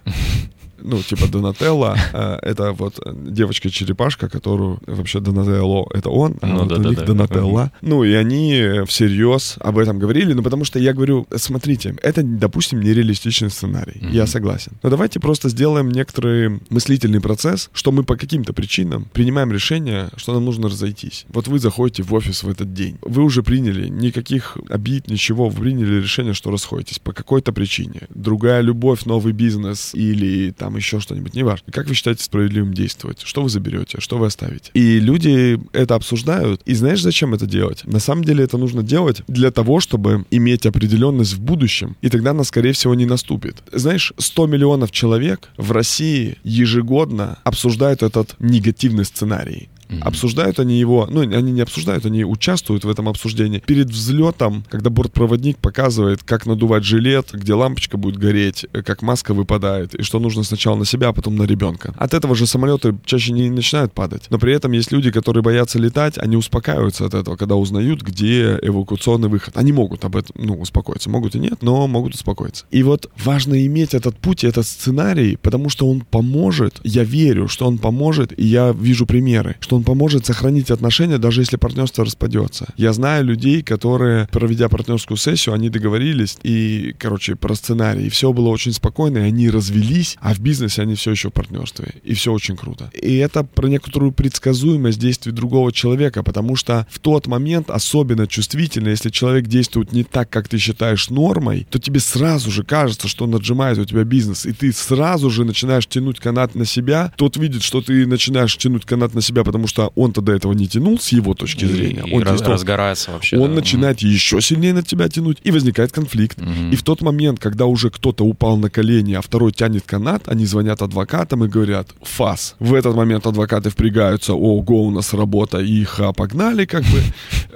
[0.82, 6.72] Ну, типа Донателло, э, это вот девочка-черепашка, которую вообще Донателло— это он, а Ну, вот
[6.72, 7.72] у них Донателло.
[7.82, 12.82] Ну, и они всерьез об этом говорили, ну, потому что я говорю, смотрите, это, допустим,
[12.82, 14.74] нереалистичный сценарий, я согласен.
[14.84, 20.34] Но давайте просто сделаем некоторый мыслительный процесс, что мы по каким-то причинам принимаем решение, что
[20.34, 21.26] нам нужно разойтись.
[21.30, 25.62] Вот вы заходите в офис в этот день, вы уже приняли никаких обид, ничего, вы
[25.62, 28.02] приняли решение, что расходитесь по какой-то причине.
[28.10, 31.72] Другая любовь, новый бизнес или там еще что-нибудь, неважно.
[31.72, 33.22] Как вы считаете справедливым действовать?
[33.24, 34.00] Что вы заберете?
[34.00, 34.72] Что вы оставите?
[34.74, 36.62] И люди это обсуждают.
[36.66, 37.84] И знаешь, зачем это делать?
[37.86, 42.32] На самом деле это нужно делать для того, чтобы иметь определенность в будущем, и тогда
[42.32, 43.58] она, скорее всего, не наступит.
[43.72, 49.70] Знаешь, 100 миллионов человек в России ежегодно обсуждают этот негативный сценарий.
[50.02, 53.60] Обсуждают они его, ну, они не обсуждают, они участвуют в этом обсуждении.
[53.60, 59.34] Перед взлетом, когда бортпроводник показывает, как надувать жилет, где лампочка будет гореть, э, как маска
[59.34, 61.94] выпадает, и что нужно сначала на себя, а потом на ребенка.
[61.98, 64.24] От этого же самолеты чаще не начинают падать.
[64.30, 68.60] Но при этом есть люди, которые боятся летать, они успокаиваются от этого, когда узнают, где
[68.62, 69.58] эвакуационный выход.
[69.58, 71.10] Они могут об этом, ну, успокоиться.
[71.10, 72.66] Могут и нет, но могут успокоиться.
[72.72, 77.66] И вот важно иметь этот путь, этот сценарий, потому что он поможет, я верю, что
[77.66, 82.68] он поможет, и я вижу примеры, что он поможет сохранить отношения, даже если партнерство распадется.
[82.76, 88.34] Я знаю людей, которые, проведя партнерскую сессию, они договорились, и, короче, про сценарий, и все
[88.34, 92.14] было очень спокойно, и они развелись, а в бизнесе они все еще в партнерстве, и
[92.14, 92.92] все очень круто.
[92.94, 98.90] И это про некоторую предсказуемость действий другого человека, потому что в тот момент особенно чувствительно,
[98.90, 103.24] если человек действует не так, как ты считаешь нормой, то тебе сразу же кажется, что
[103.24, 107.38] он отжимает у тебя бизнес, и ты сразу же начинаешь тянуть канат на себя, тот
[107.38, 111.00] видит, что ты начинаешь тянуть канат на себя, потому что он-то до этого не тянул
[111.00, 112.04] с его точки зрения.
[112.06, 113.38] И он раз- разгорается вообще.
[113.38, 113.56] он да.
[113.56, 116.42] начинает еще сильнее на тебя тянуть, и возникает конфликт.
[116.42, 116.72] Мгм.
[116.72, 120.46] И в тот момент, когда уже кто-то упал на колени, а второй тянет канат, они
[120.46, 122.56] звонят адвокатам и говорят «фас».
[122.60, 127.02] В этот момент адвокаты впрягаются «ого, у нас работа, и ха, погнали», как бы.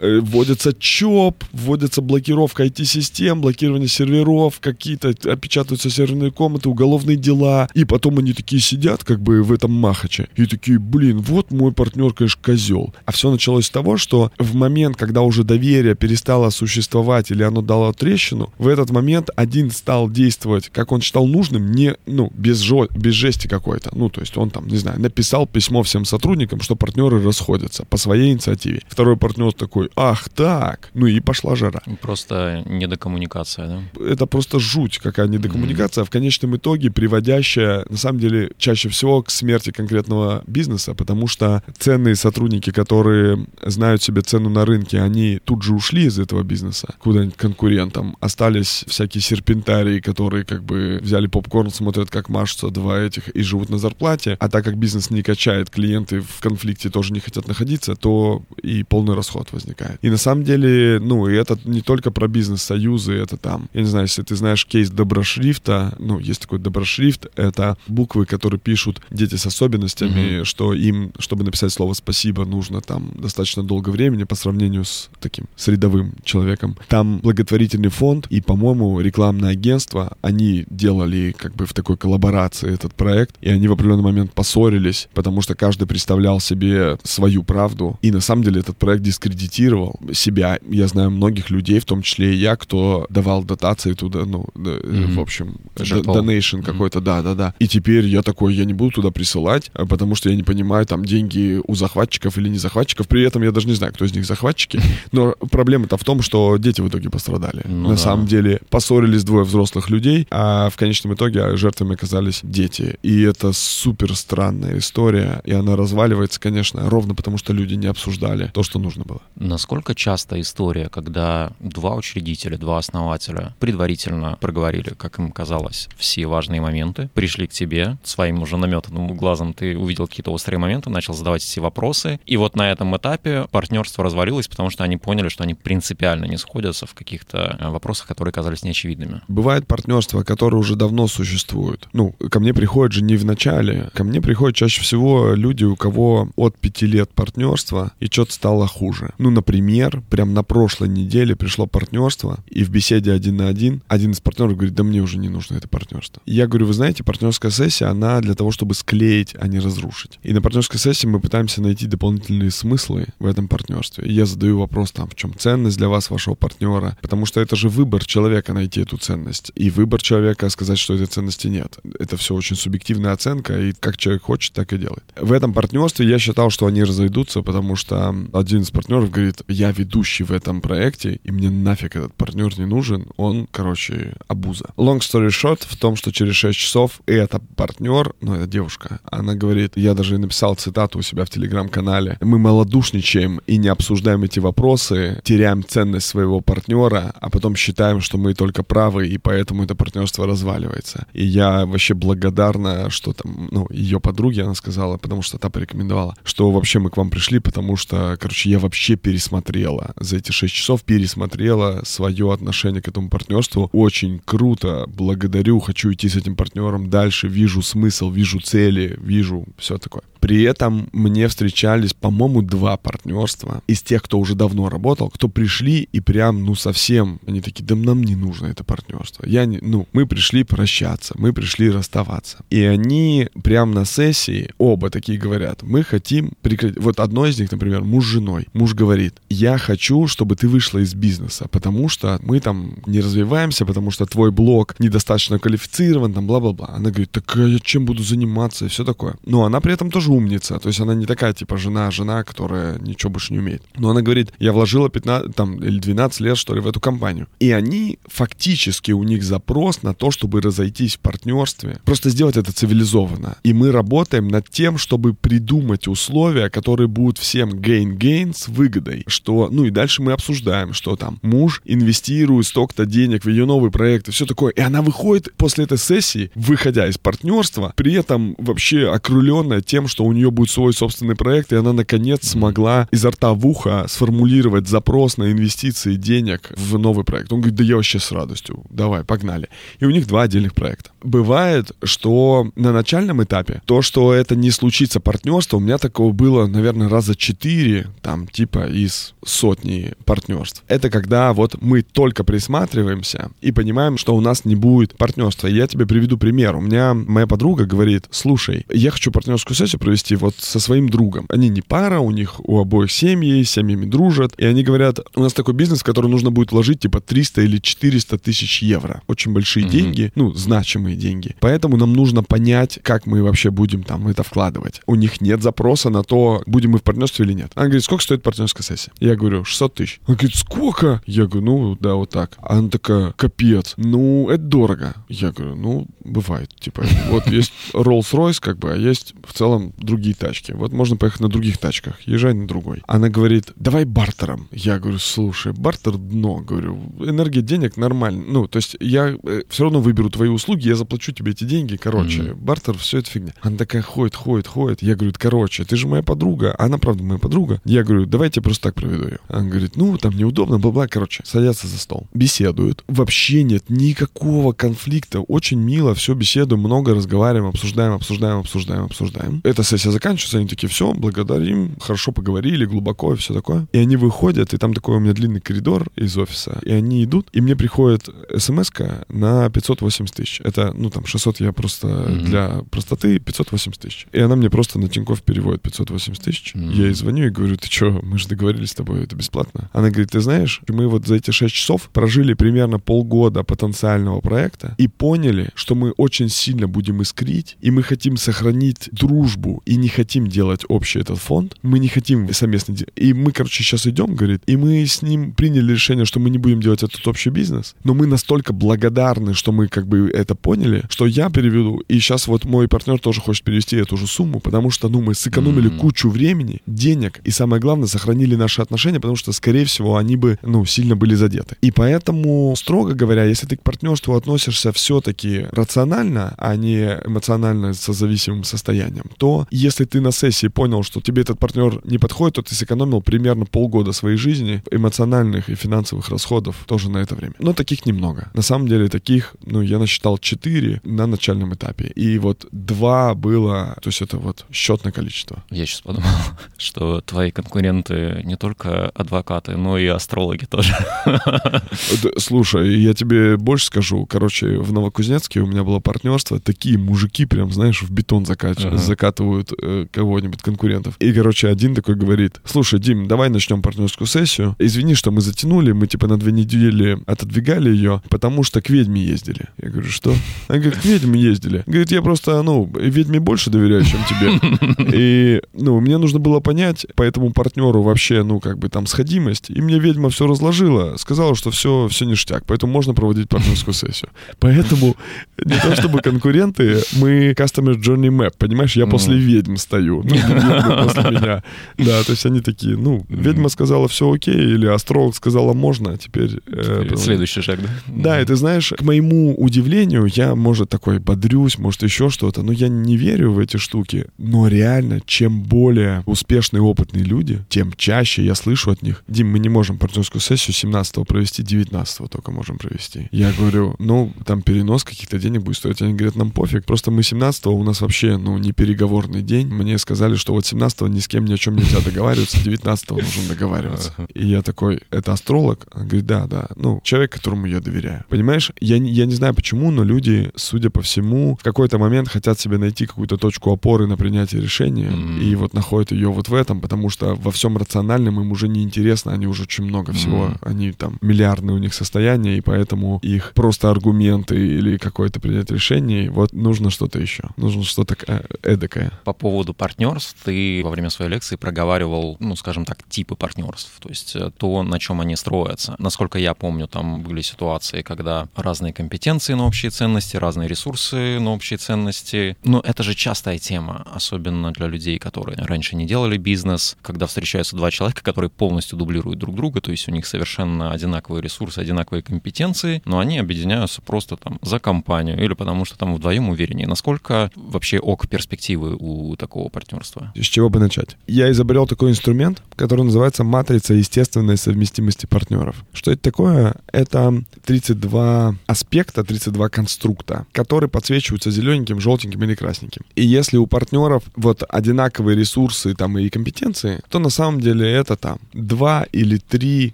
[0.02, 7.68] Э, Вводится ЧОП, вводится блокировка IT-систем, блокирование серверов, какие-то опечатываются серверные комнаты, уголовные дела.
[7.74, 11.72] И потом они такие сидят, как бы в этом махаче, и такие, блин, вот мой
[11.72, 12.94] партнер, конечно, козел.
[13.06, 17.62] А все началось с того, что в момент, когда уже доверие перестало существовать или оно
[17.62, 22.60] дало трещину, в этот момент один стал действовать, как он считал нужным, не, ну, без,
[22.60, 23.92] жо- без жести какой-то.
[23.94, 27.98] Ну, то есть он там, не знаю, написал письмо всем сотрудникам, что партнеры расходятся по
[27.98, 28.82] своей инициативе.
[28.88, 34.04] Второй партнер такой, ах так, ну и пошла жара Просто недокоммуникация, да?
[34.06, 39.30] это просто жуть, какая недокоммуникация, в конечном итоге приводящая, на самом деле, чаще всего к
[39.30, 45.64] смерти конкретного бизнеса, потому что ценные сотрудники, которые знают себе цену на рынке, они тут
[45.64, 48.16] же ушли из этого бизнеса куда-нибудь конкурентам.
[48.22, 53.70] Остались всякие серпентарии, которые как бы взяли попкорн, смотрят, как машутся два этих и живут
[53.70, 54.38] на зарплате.
[54.40, 58.84] А так как бизнес не качает, клиенты в конфликте тоже не хотят находиться, то и
[58.84, 60.00] полный расход возникает.
[60.02, 63.88] И на самом деле, ну, и это не только про бизнес-союзы, это там, я не
[63.88, 69.36] знаю, если ты знаешь кейс доброшрифта, ну, есть такой доброшрифт, это буквы, которые пишут дети
[69.36, 74.86] с особенностями, что им, чтобы написать слово «спасибо», нужно там достаточно долго времени по сравнению
[74.86, 76.78] с таким с рядовым человеком.
[76.88, 82.94] Там благотворительный фонд и, по-моему, рекламное агентство, они делали как бы в такой коллаборации этот
[82.94, 88.12] проект, и они в определенный момент поссорились, потому что каждый представлял себе свою правду, и
[88.12, 90.60] на самом деле этот проект дискредитировал себя.
[90.70, 95.16] Я знаю многих людей, в том числе и я, кто давал дотации туда, ну, Мгм.
[95.16, 97.54] в общем, донейшн какой-то, да-да-да.
[97.60, 100.86] И теперь я такой, я не буду туда присылать, а, потому что я не понимаю,
[100.86, 103.08] там деньги у захватчиков или не захватчиков.
[103.08, 104.80] При этом я даже не знаю, кто из них захватчики.
[105.12, 107.62] Но проблема-то в том, что дети в итоге пострадали.
[107.66, 107.98] Ну На да.
[107.98, 112.98] самом деле поссорились двое взрослых людей, а в конечном итоге жертвами оказались дети.
[113.04, 118.52] И это супер странная история, и она разваливается, конечно, ровно потому, что люди не обсуждали
[118.54, 119.22] то, что нужно было.
[119.36, 126.62] Насколько часто история, когда два учредителя, два основателя предварительно проговорили, как им казалось, все важные
[126.62, 131.44] моменты, пришли к тебе своим уже наметанным глазом, ты увидел какие-то острые моменты, начал задавать
[131.54, 135.54] все вопросы, и вот на этом этапе партнерство развалилось, потому что они поняли, что они
[135.54, 139.22] принципиально не сходятся в каких-то э, вопросах, которые казались неочевидными.
[139.28, 141.88] Бывает партнерство, которое уже давно существует.
[141.94, 143.92] Ну, ко мне приходят же не в начале.
[143.94, 148.66] Ко мне приходят чаще всего люди, у кого от пяти лет партнерства, и что-то стало
[148.66, 149.14] хуже.
[149.20, 154.12] Ну, например, прям на прошлой неделе пришло партнерство, и в беседе один на один один
[154.12, 156.20] из партнеров говорит, да мне уже не нужно это партнерство.
[156.26, 160.20] Я говорю, вы знаете, партнерская сессия, она для того, чтобы склеить, а не разрушить.
[160.24, 164.06] И на партнерской сессии мы пытаемся пытаемся найти дополнительные смыслы в этом партнерстве.
[164.08, 167.68] Я задаю вопрос там, в чем ценность для вас, вашего партнера, потому что это же
[167.68, 169.52] выбор человека найти эту ценность.
[169.56, 171.80] И выбор человека сказать, что этой ценности нет.
[172.00, 175.04] Это все очень субъективная оценка, и как человек хочет, так и делает.
[175.20, 179.72] В этом партнерстве я считал, что они разойдутся, потому что один из партнеров говорит, я
[179.72, 183.08] ведущий в этом проекте, и мне нафиг этот партнер не нужен.
[183.18, 184.66] Он, короче, абуза.
[184.78, 189.36] Long story short в том, что через 6 часов это партнер, ну, это девушка, она
[189.36, 194.40] говорит, я даже написал цитату у себя в телеграм-канале, мы малодушничаем и не обсуждаем эти
[194.40, 199.76] вопросы, теряем ценность своего партнера, а потом считаем, что мы только правы, и поэтому это
[199.76, 201.08] партнерство разваливается.
[201.14, 206.16] И я вообще благодарна, что там, ну, ее подруге она сказала, потому что та порекомендовала,
[206.24, 210.54] что вообще мы к вам пришли, потому что, короче, я вообще пересмотрела за эти 6
[210.54, 213.70] часов, пересмотрела свое отношение к этому партнерству.
[213.74, 219.78] Очень круто, благодарю, хочу идти с этим партнером дальше, вижу смысл, вижу цели, вижу все
[219.78, 220.04] такое.
[220.20, 225.88] При этом мне встречались, по-моему, два партнерства из тех, кто уже давно работал, кто пришли
[225.92, 229.26] и прям, ну, совсем, они такие, да нам не нужно это партнерство.
[229.26, 232.40] Я не, ну, мы пришли прощаться, мы пришли расставаться.
[232.50, 236.80] И они прям на сессии, оба такие говорят, мы хотим прекратить.
[236.80, 238.48] Вот одно из них, например, муж с женой.
[238.54, 243.66] Муж говорит, я хочу, чтобы ты вышла из бизнеса, потому что мы там не развиваемся,
[243.66, 246.70] потому что твой блог недостаточно квалифицирован, там, бла-бла-бла.
[246.70, 249.16] Она говорит, так а я чем буду заниматься и все такое.
[249.26, 250.60] Но она при этом тоже умница.
[250.60, 253.62] То есть она не такая, типа, жена-жена, которая ничего больше не умеет.
[253.78, 257.28] Но она говорит, я вложила 15, там, или 12 лет, что ли, в эту компанию.
[257.40, 261.78] И они, фактически, у них запрос на то, чтобы разойтись в партнерстве.
[261.86, 263.38] Просто сделать это цивилизованно.
[263.44, 269.04] И мы работаем над тем, чтобы придумать условия, которые будут всем gain-gain с выгодой.
[269.06, 273.70] Что, ну и дальше мы обсуждаем, что там муж инвестирует столько-то денег в ее новый
[273.70, 274.52] проект и все такое.
[274.54, 280.04] И она выходит после этой сессии, выходя из партнерства, при этом вообще окруленная тем, что
[280.06, 284.68] у нее будет свой собственный проект, и она наконец смогла изо рта в ухо сформулировать
[284.68, 287.32] запрос на инвестиции денег в новый проект.
[287.34, 289.50] Он говорит, да я вообще с радостью, давай, погнали.
[289.80, 290.92] И у них два отдельных проекта.
[291.02, 296.48] Бывает, что на начальном этапе то, что это не случится партнерство, у меня такого было,
[296.48, 300.64] наверное, раза четыре, там, типа из сотни партнерств.
[300.68, 305.48] Это когда вот мы только присматриваемся и понимаем, что у нас не будет партнерства.
[305.48, 306.56] Я тебе приведу пример.
[306.56, 311.26] У меня моя подруга говорит, слушай, я хочу партнерскую сессию провести вот со своим другом.
[311.30, 314.34] Они не пара, у них у обоих семьи, семьями дружат.
[314.38, 317.58] И они говорят, у нас такой бизнес, в который нужно будет вложить типа 300 или
[317.58, 319.02] 400 тысяч евро.
[319.08, 319.70] Очень большие mm-hmm.
[319.70, 321.36] деньги, ну, значимые деньги.
[321.40, 324.82] Поэтому нам нужно понять, как мы вообще будем там это вкладывать.
[324.86, 327.52] У них нет запроса на то, будем мы в партнерстве или нет.
[327.56, 328.92] Она говорит, сколько стоит партнерская сессия?
[329.00, 330.00] Я говорю, 600 тысяч.
[330.08, 331.02] Она говорит, сколько?
[331.06, 332.38] Я говорю, ну, да, вот так.
[332.42, 334.96] Она такая, капец, ну, это дорого.
[335.08, 336.50] Я говорю, ну, бывает.
[336.60, 340.52] Типа, вот есть Rolls-Royce, как бы, а есть в целом другие тачки.
[340.52, 342.82] Вот можно поехать на других тачках, езжай на другой.
[342.88, 344.48] Она говорит, давай бартером.
[344.52, 346.38] Я говорю, слушай, бартер дно.
[346.38, 348.24] Говорю, энергия денег нормально.
[348.28, 351.76] Ну, то есть я э, все равно выберу твои услуги, я заплачу тебе эти деньги.
[351.76, 352.36] Короче, mm-hmm.
[352.36, 353.34] бартер, все это фигня.
[353.42, 354.82] Она такая ходит, ходит, ходит.
[354.82, 356.56] Я говорю, короче, ты же моя подруга.
[356.58, 357.62] Она, правда, моя подруга.
[357.66, 359.20] Я говорю, давайте я просто так проведу ее.
[359.28, 360.88] Она говорит, ну, там неудобно, бла-бла.
[360.88, 362.08] Короче, садятся за стол.
[362.14, 362.84] Беседуют.
[362.88, 365.22] Вообще нет никакого конфликта.
[365.22, 369.42] Очень мило, все беседуем, много разговариваем, обсуждаем, обсуждаем, обсуждаем, обсуждаем.
[369.44, 373.68] Эта сессия заканчивается, они такие, все, благодарим, хорошо поговорили, глубоко и все такое.
[373.72, 377.28] И они выходят, и там такой у меня длинный коридор из офиса, и они идут,
[377.34, 378.72] и мне приходит смс
[379.10, 380.42] на 580 тысяч.
[380.44, 382.24] Это, ну, там, 600 я просто mm-hmm.
[382.24, 384.08] для простоты, 580 тысяч.
[384.12, 386.54] И она мне просто на Тинькофф переводит 580 тысяч.
[386.56, 386.74] Mm-hmm.
[386.74, 389.70] Я ей звоню и говорю, ты что, мы же договорились с тобой, это бесплатно.
[389.74, 394.76] Она говорит, ты знаешь, мы вот за эти 6 часов прожили примерно полгода потенциального проекта
[394.78, 399.90] и поняли, что мы очень сильно будем искрить, и мы хотим сохранить дружбу и не
[399.90, 401.56] хотим делать общий этот фонд.
[401.62, 402.94] Мы не хотим совместно делать.
[402.96, 406.38] И мы, короче, сейчас идем, говорит, и мы с ним приняли решение, что мы не
[406.38, 407.76] будем делать этот общий бизнес.
[407.84, 411.84] Но мы настолько благодарны, что мы как бы это поняли, что я переведу.
[411.88, 415.14] И сейчас вот мой партнер тоже хочет перевести эту же сумму, потому что, ну, мы
[415.14, 415.80] сэкономили mm-hmm.
[415.80, 420.38] кучу времени, денег, и самое главное, сохранили наши отношения, потому что, скорее всего, они бы,
[420.42, 421.56] ну, сильно были задеты.
[421.62, 427.94] И поэтому, строго говоря, если ты к партнерству относишься все-таки рационально, а не эмоционально со
[427.94, 432.42] зависимым состоянием, то если ты на сессии понял, что тебе этот партнер не подходит, то
[432.42, 437.34] ты сэкономил примерно полгода своей жизни, эмоциональных и финансовых расходов тоже на это время.
[437.40, 438.32] Но таких немного.
[438.34, 441.86] На самом деле таких, ну, я насчитал 4 четыре на начальном этапе.
[441.96, 445.44] И вот два было, то есть это вот счетное количество.
[445.50, 446.10] Я сейчас подумал,
[446.58, 450.74] что твои конкуренты не только адвокаты, но и астрологи тоже.
[452.18, 454.06] Слушай, я тебе больше скажу.
[454.06, 456.40] Короче, в Новокузнецке у меня было партнерство.
[456.40, 458.58] Такие мужики прям, знаешь, в бетон закат...
[458.60, 458.78] ага.
[458.78, 460.96] закатывают э, кого-нибудь конкурентов.
[461.00, 464.56] И, короче, один такой говорит, слушай, Дим, давай начнем партнерскую сессию.
[464.60, 469.04] Извини, что мы затянули, мы типа на две недели отодвигали ее, потому что к ведьме
[469.04, 469.48] ездили.
[469.62, 470.12] Я говорю, что?
[470.50, 471.64] Он говорит, к ведьме ездили.
[471.66, 474.88] Говорит, я просто, ну, ведьме больше доверяю, чем тебе.
[474.94, 479.50] И, ну, мне нужно было понять по этому партнеру вообще, ну, как бы там сходимость.
[479.50, 484.10] И мне ведьма все разложила, сказала, что все, все ништяк, поэтому можно проводить партнерскую сессию.
[484.40, 484.96] Поэтому
[485.44, 491.04] не то чтобы конкуренты, мы Customer Journey Map, понимаешь, я после ведьм стою, ну, после
[491.12, 491.44] меня.
[491.78, 495.98] Да, то есть они такие, ну, ведьма сказала все окей, или астролог сказала можно, а
[495.98, 496.40] теперь...
[496.48, 497.70] Э, Следующий шаг, да?
[497.88, 502.52] Да, и ты знаешь, к моему удивлению, я, может, такой бодрюсь, может, еще что-то, но
[502.52, 504.08] я не верю в эти штуки.
[504.18, 509.40] Но реально, чем более успешные, опытные люди, тем чаще я слышу от них, Дим, мы
[509.40, 513.08] не можем партнерскую сессию 17 провести, 19 только можем провести.
[513.12, 515.82] Я говорю, ну, там перенос каких-то денег будет стоить.
[515.82, 519.48] Они говорят, нам пофиг, просто мы 17 у нас вообще, ну, не переговорный день.
[519.48, 523.30] Мне сказали, что вот 17 ни с кем ни о чем нельзя договариваться, 19 нужно
[523.30, 523.94] договариваться.
[524.14, 525.68] И я такой, это астролог?
[525.74, 526.48] Он говорит, да, да.
[526.56, 528.06] Ну, человек, которому я доверяю.
[528.10, 532.40] Понимаешь, я, я не знаю почему, но люди, судя по всему, в какой-то момент хотят
[532.40, 535.20] себе найти какую-то точку опоры на принятие решения, mm-hmm.
[535.24, 538.64] и вот находят ее вот в этом, потому что во всем рациональном им уже не
[538.64, 540.38] интересно, они уже очень много всего, mm-hmm.
[540.42, 546.10] они там миллиардные у них состояния, и поэтому их просто аргументы или какое-то принять решение,
[546.10, 548.92] вот нужно что-то еще, нужно что-то э, эдакое.
[549.04, 549.54] По поводу
[549.94, 554.32] партнерств, ты во время своей лекции проговаривал, ну, скажем так, типы партнерств, то есть э,
[554.38, 555.76] то, на чем они строятся.
[555.80, 561.34] Насколько я помню, там были ситуации, когда разные компетенции на общие ценности, разные ресурсы на
[561.34, 562.36] общие ценности.
[562.44, 567.56] Но это же частая тема, особенно для людей, которые раньше не делали бизнес, когда встречаются
[567.56, 572.02] два человека, которые полностью дублируют друг друга, то есть у них совершенно одинаковые ресурсы, одинаковые
[572.02, 576.68] компетенции, но они объединяются просто там за компанию или потому что там вдвоем увереннее.
[576.68, 579.50] Насколько вообще ок перспективы у такого
[579.84, 580.12] партнерства?
[580.16, 580.98] С чего бы начать?
[581.08, 585.64] Я изобрел такой инструмент, который называется матрица естественной совместимости партнеров.
[585.74, 586.56] Что это такое?
[586.72, 592.84] Это 32 аспекта, 32 конструкта, которые подсвечиваются зелененьким, желтеньким или красненьким.
[592.96, 597.96] И если у партнеров вот одинаковые ресурсы там и компетенции, то на самом деле это
[597.96, 599.74] там 2 или 3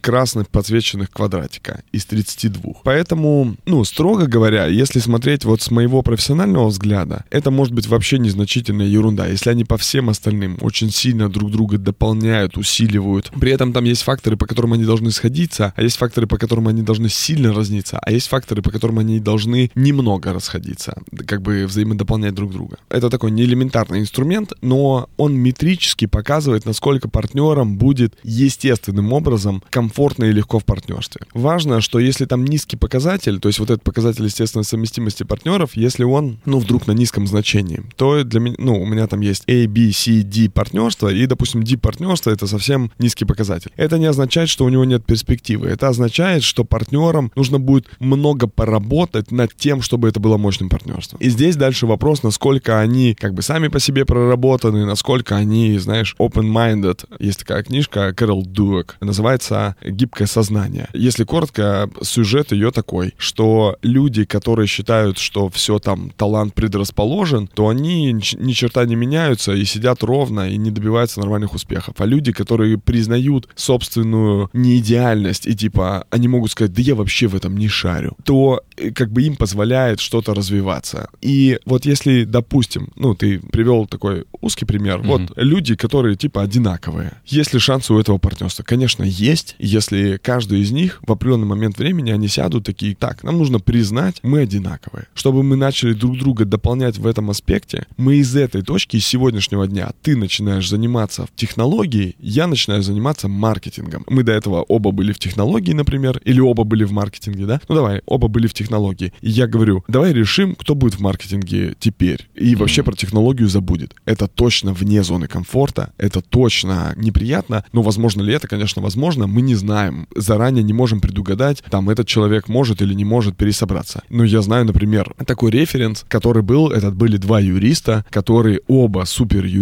[0.00, 2.74] красных подсвеченных квадратика из 32.
[2.84, 8.18] Поэтому, ну, строго говоря, если смотреть вот с моего профессионального взгляда, это может быть вообще
[8.18, 9.26] незначительная ерунда.
[9.26, 13.30] Если они по всем остальным очень сильно друг друга дополняют, усиливают.
[13.40, 16.68] При этом там есть факторы, по которым они должны сходиться, а есть факторы, по которым
[16.68, 21.66] они должны сильно разниться, а есть факторы, по которым они должны немного расходиться, как бы
[21.66, 22.78] взаимодополнять друг друга.
[22.88, 30.32] Это такой неэлементарный инструмент, но он метрически показывает, насколько партнерам будет естественным образом комфортно и
[30.32, 31.22] легко в партнерстве.
[31.34, 36.04] Важно, что если там низкий показатель, то есть вот этот показатель естественной совместимости партнеров, если
[36.04, 39.66] он, ну, вдруг на низком значении, то для меня, ну, у меня там есть A,
[39.68, 43.70] B, C, партнерство, и, допустим, D партнерство— это совсем низкий показатель.
[43.76, 45.68] Это не означает, что у него нет перспективы.
[45.68, 51.20] Это означает, что партнерам нужно будет много поработать над тем, чтобы это было мощным партнерством.
[51.20, 56.14] И здесь дальше вопрос, насколько они как бы сами по себе проработаны, насколько они, знаешь,
[56.18, 57.04] open-minded.
[57.18, 60.88] Есть такая книжка Кэрол Дуэк, называется «Гибкое сознание».
[60.92, 67.68] Если коротко, сюжет ее такой, что люди, которые считают, что все там, талант предрасположен, то
[67.68, 71.94] они ни черта не меняются и сидят ровно и не добиваются нормальных успехов.
[71.98, 77.34] А люди, которые признают собственную неидеальность и типа они могут сказать, да я вообще в
[77.34, 81.08] этом не шарю, то э, как бы им позволяет что-то развиваться.
[81.20, 85.06] И вот если, допустим, ну ты привел такой узкий пример, mm-hmm.
[85.06, 88.64] вот люди, которые типа одинаковые, есть ли шансы у этого партнерства?
[88.64, 93.38] Конечно, есть, если каждый из них в определенный момент времени они сядут такие, так, нам
[93.38, 95.06] нужно признать, мы одинаковые.
[95.14, 99.67] Чтобы мы начали друг друга дополнять в этом аспекте, мы из этой точки, из сегодняшнего
[99.68, 104.04] дня, ты начинаешь заниматься в технологии, я начинаю заниматься маркетингом.
[104.08, 107.60] Мы до этого оба были в технологии, например, или оба были в маркетинге, да?
[107.68, 109.12] Ну давай, оба были в технологии.
[109.20, 112.28] И я говорю, давай решим, кто будет в маркетинге теперь.
[112.34, 113.94] И вообще про технологию забудет.
[114.04, 119.42] Это точно вне зоны комфорта, это точно неприятно, но возможно ли это, конечно, возможно, мы
[119.42, 120.08] не знаем.
[120.14, 124.02] Заранее не можем предугадать, там этот человек может или не может пересобраться.
[124.08, 129.44] Но я знаю, например, такой референс, который был, этот были два юриста, которые оба супер
[129.44, 129.57] юристы,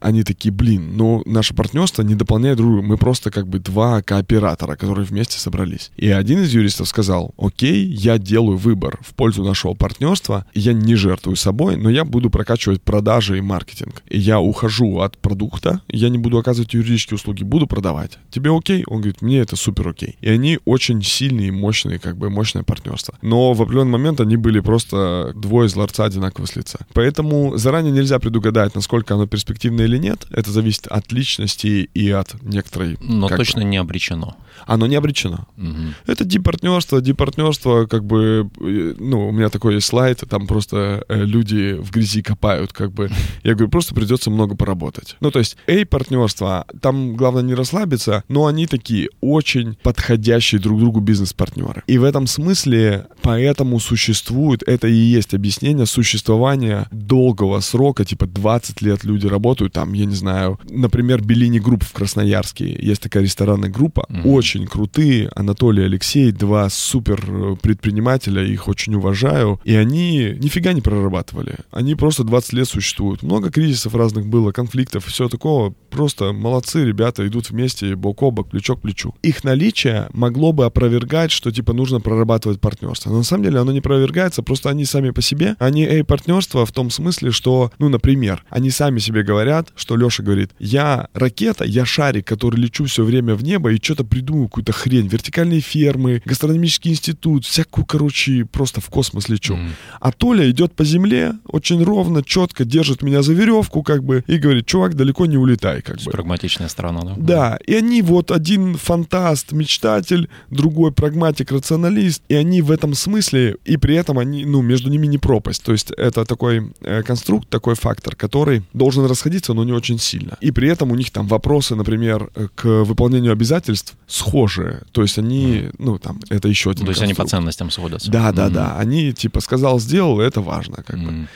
[0.00, 4.02] они такие, блин, ну наше партнерство не дополняет друг друга, мы просто как бы два
[4.02, 5.90] кооператора, которые вместе собрались.
[5.96, 10.94] И один из юристов сказал, окей, я делаю выбор в пользу нашего партнерства, я не
[10.94, 14.02] жертвую собой, но я буду прокачивать продажи и маркетинг.
[14.08, 18.18] И я ухожу от продукта, я не буду оказывать юридические услуги, буду продавать.
[18.30, 18.84] Тебе окей?
[18.86, 20.16] Он говорит, мне это супер окей.
[20.20, 23.14] И они очень сильные, мощные, как бы мощное партнерство.
[23.22, 26.86] Но в определенный момент они были просто двое из ларца одинаково с лица.
[26.92, 30.26] Поэтому заранее нельзя предугадать, насколько оно перспективно или нет.
[30.30, 32.96] Это зависит от личности и от некоторой...
[33.00, 34.36] Но точно бы, не обречено.
[34.64, 35.48] Оно не обречено.
[35.56, 35.94] Мгм.
[36.06, 37.00] Это D-партнерство.
[37.00, 41.90] D-партнерство, как бы, э, ну, у меня такой есть слайд, там просто э, люди в
[41.90, 43.10] грязи копают, как бы.
[43.42, 45.16] Я говорю, просто придется много поработать.
[45.20, 51.00] Ну, то есть, A-партнерство, там главное не расслабиться, но они такие очень подходящие друг другу
[51.00, 51.82] бизнес-партнеры.
[51.88, 58.82] И в этом смысле поэтому существует, это и есть объяснение существования долгого срока, типа 20
[58.82, 63.70] лет люди работают, там, я не знаю, например, Bellini Group в Красноярске, есть такая ресторанная
[63.70, 64.26] группа, Мгм.
[64.26, 70.80] очень крутые, Анатолий Алексей, два супер э, предпринимателя, их очень уважаю, и они нифига не
[70.80, 76.84] прорабатывали, они просто 20 лет существуют, много кризисов разных было, конфликтов, все такого, просто молодцы
[76.84, 79.14] ребята, идут вместе, бок о бок, плечо к плечу.
[79.22, 83.72] Их наличие могло бы опровергать, что типа нужно прорабатывать партнерство, но на самом деле оно
[83.72, 87.88] не опровергается, просто они сами по себе, они эй партнерство в том смысле, что, ну,
[87.88, 93.04] например, они сами себе говорят, что Леша говорит, я ракета, я шарик, который лечу все
[93.04, 98.80] время в небо и что-то придумаю, какую-то хрень, вертикальные фермы, гастрономический институт, всякую, короче, просто
[98.80, 99.56] в космос лечу.
[99.56, 99.70] Мгм.
[100.00, 104.38] А Толя идет по земле, очень ровно, четко держит меня за веревку, как бы, и
[104.38, 106.10] говорит, чувак, далеко не улетай, как бы.
[106.10, 107.14] прагматичная сторона, да?
[107.16, 113.56] Да, и они вот один фантаст, мечтатель, другой прагматик, рационалист, и они в этом смысле,
[113.64, 115.62] и при этом они, ну, между ними не пропасть.
[115.62, 120.36] То есть это такой э, конструкт, такой фактор, который должен расходиться, но не очень сильно.
[120.40, 124.82] И при этом у них там вопросы, например, к выполнению обязательств схожие.
[124.92, 128.10] То есть они, ну, там, это еще один То есть они по ценностям сходятся.
[128.10, 128.54] Да, да, Мгм.
[128.54, 128.76] да.
[128.78, 131.28] Они типа сказал, сделал, это важно, как бы.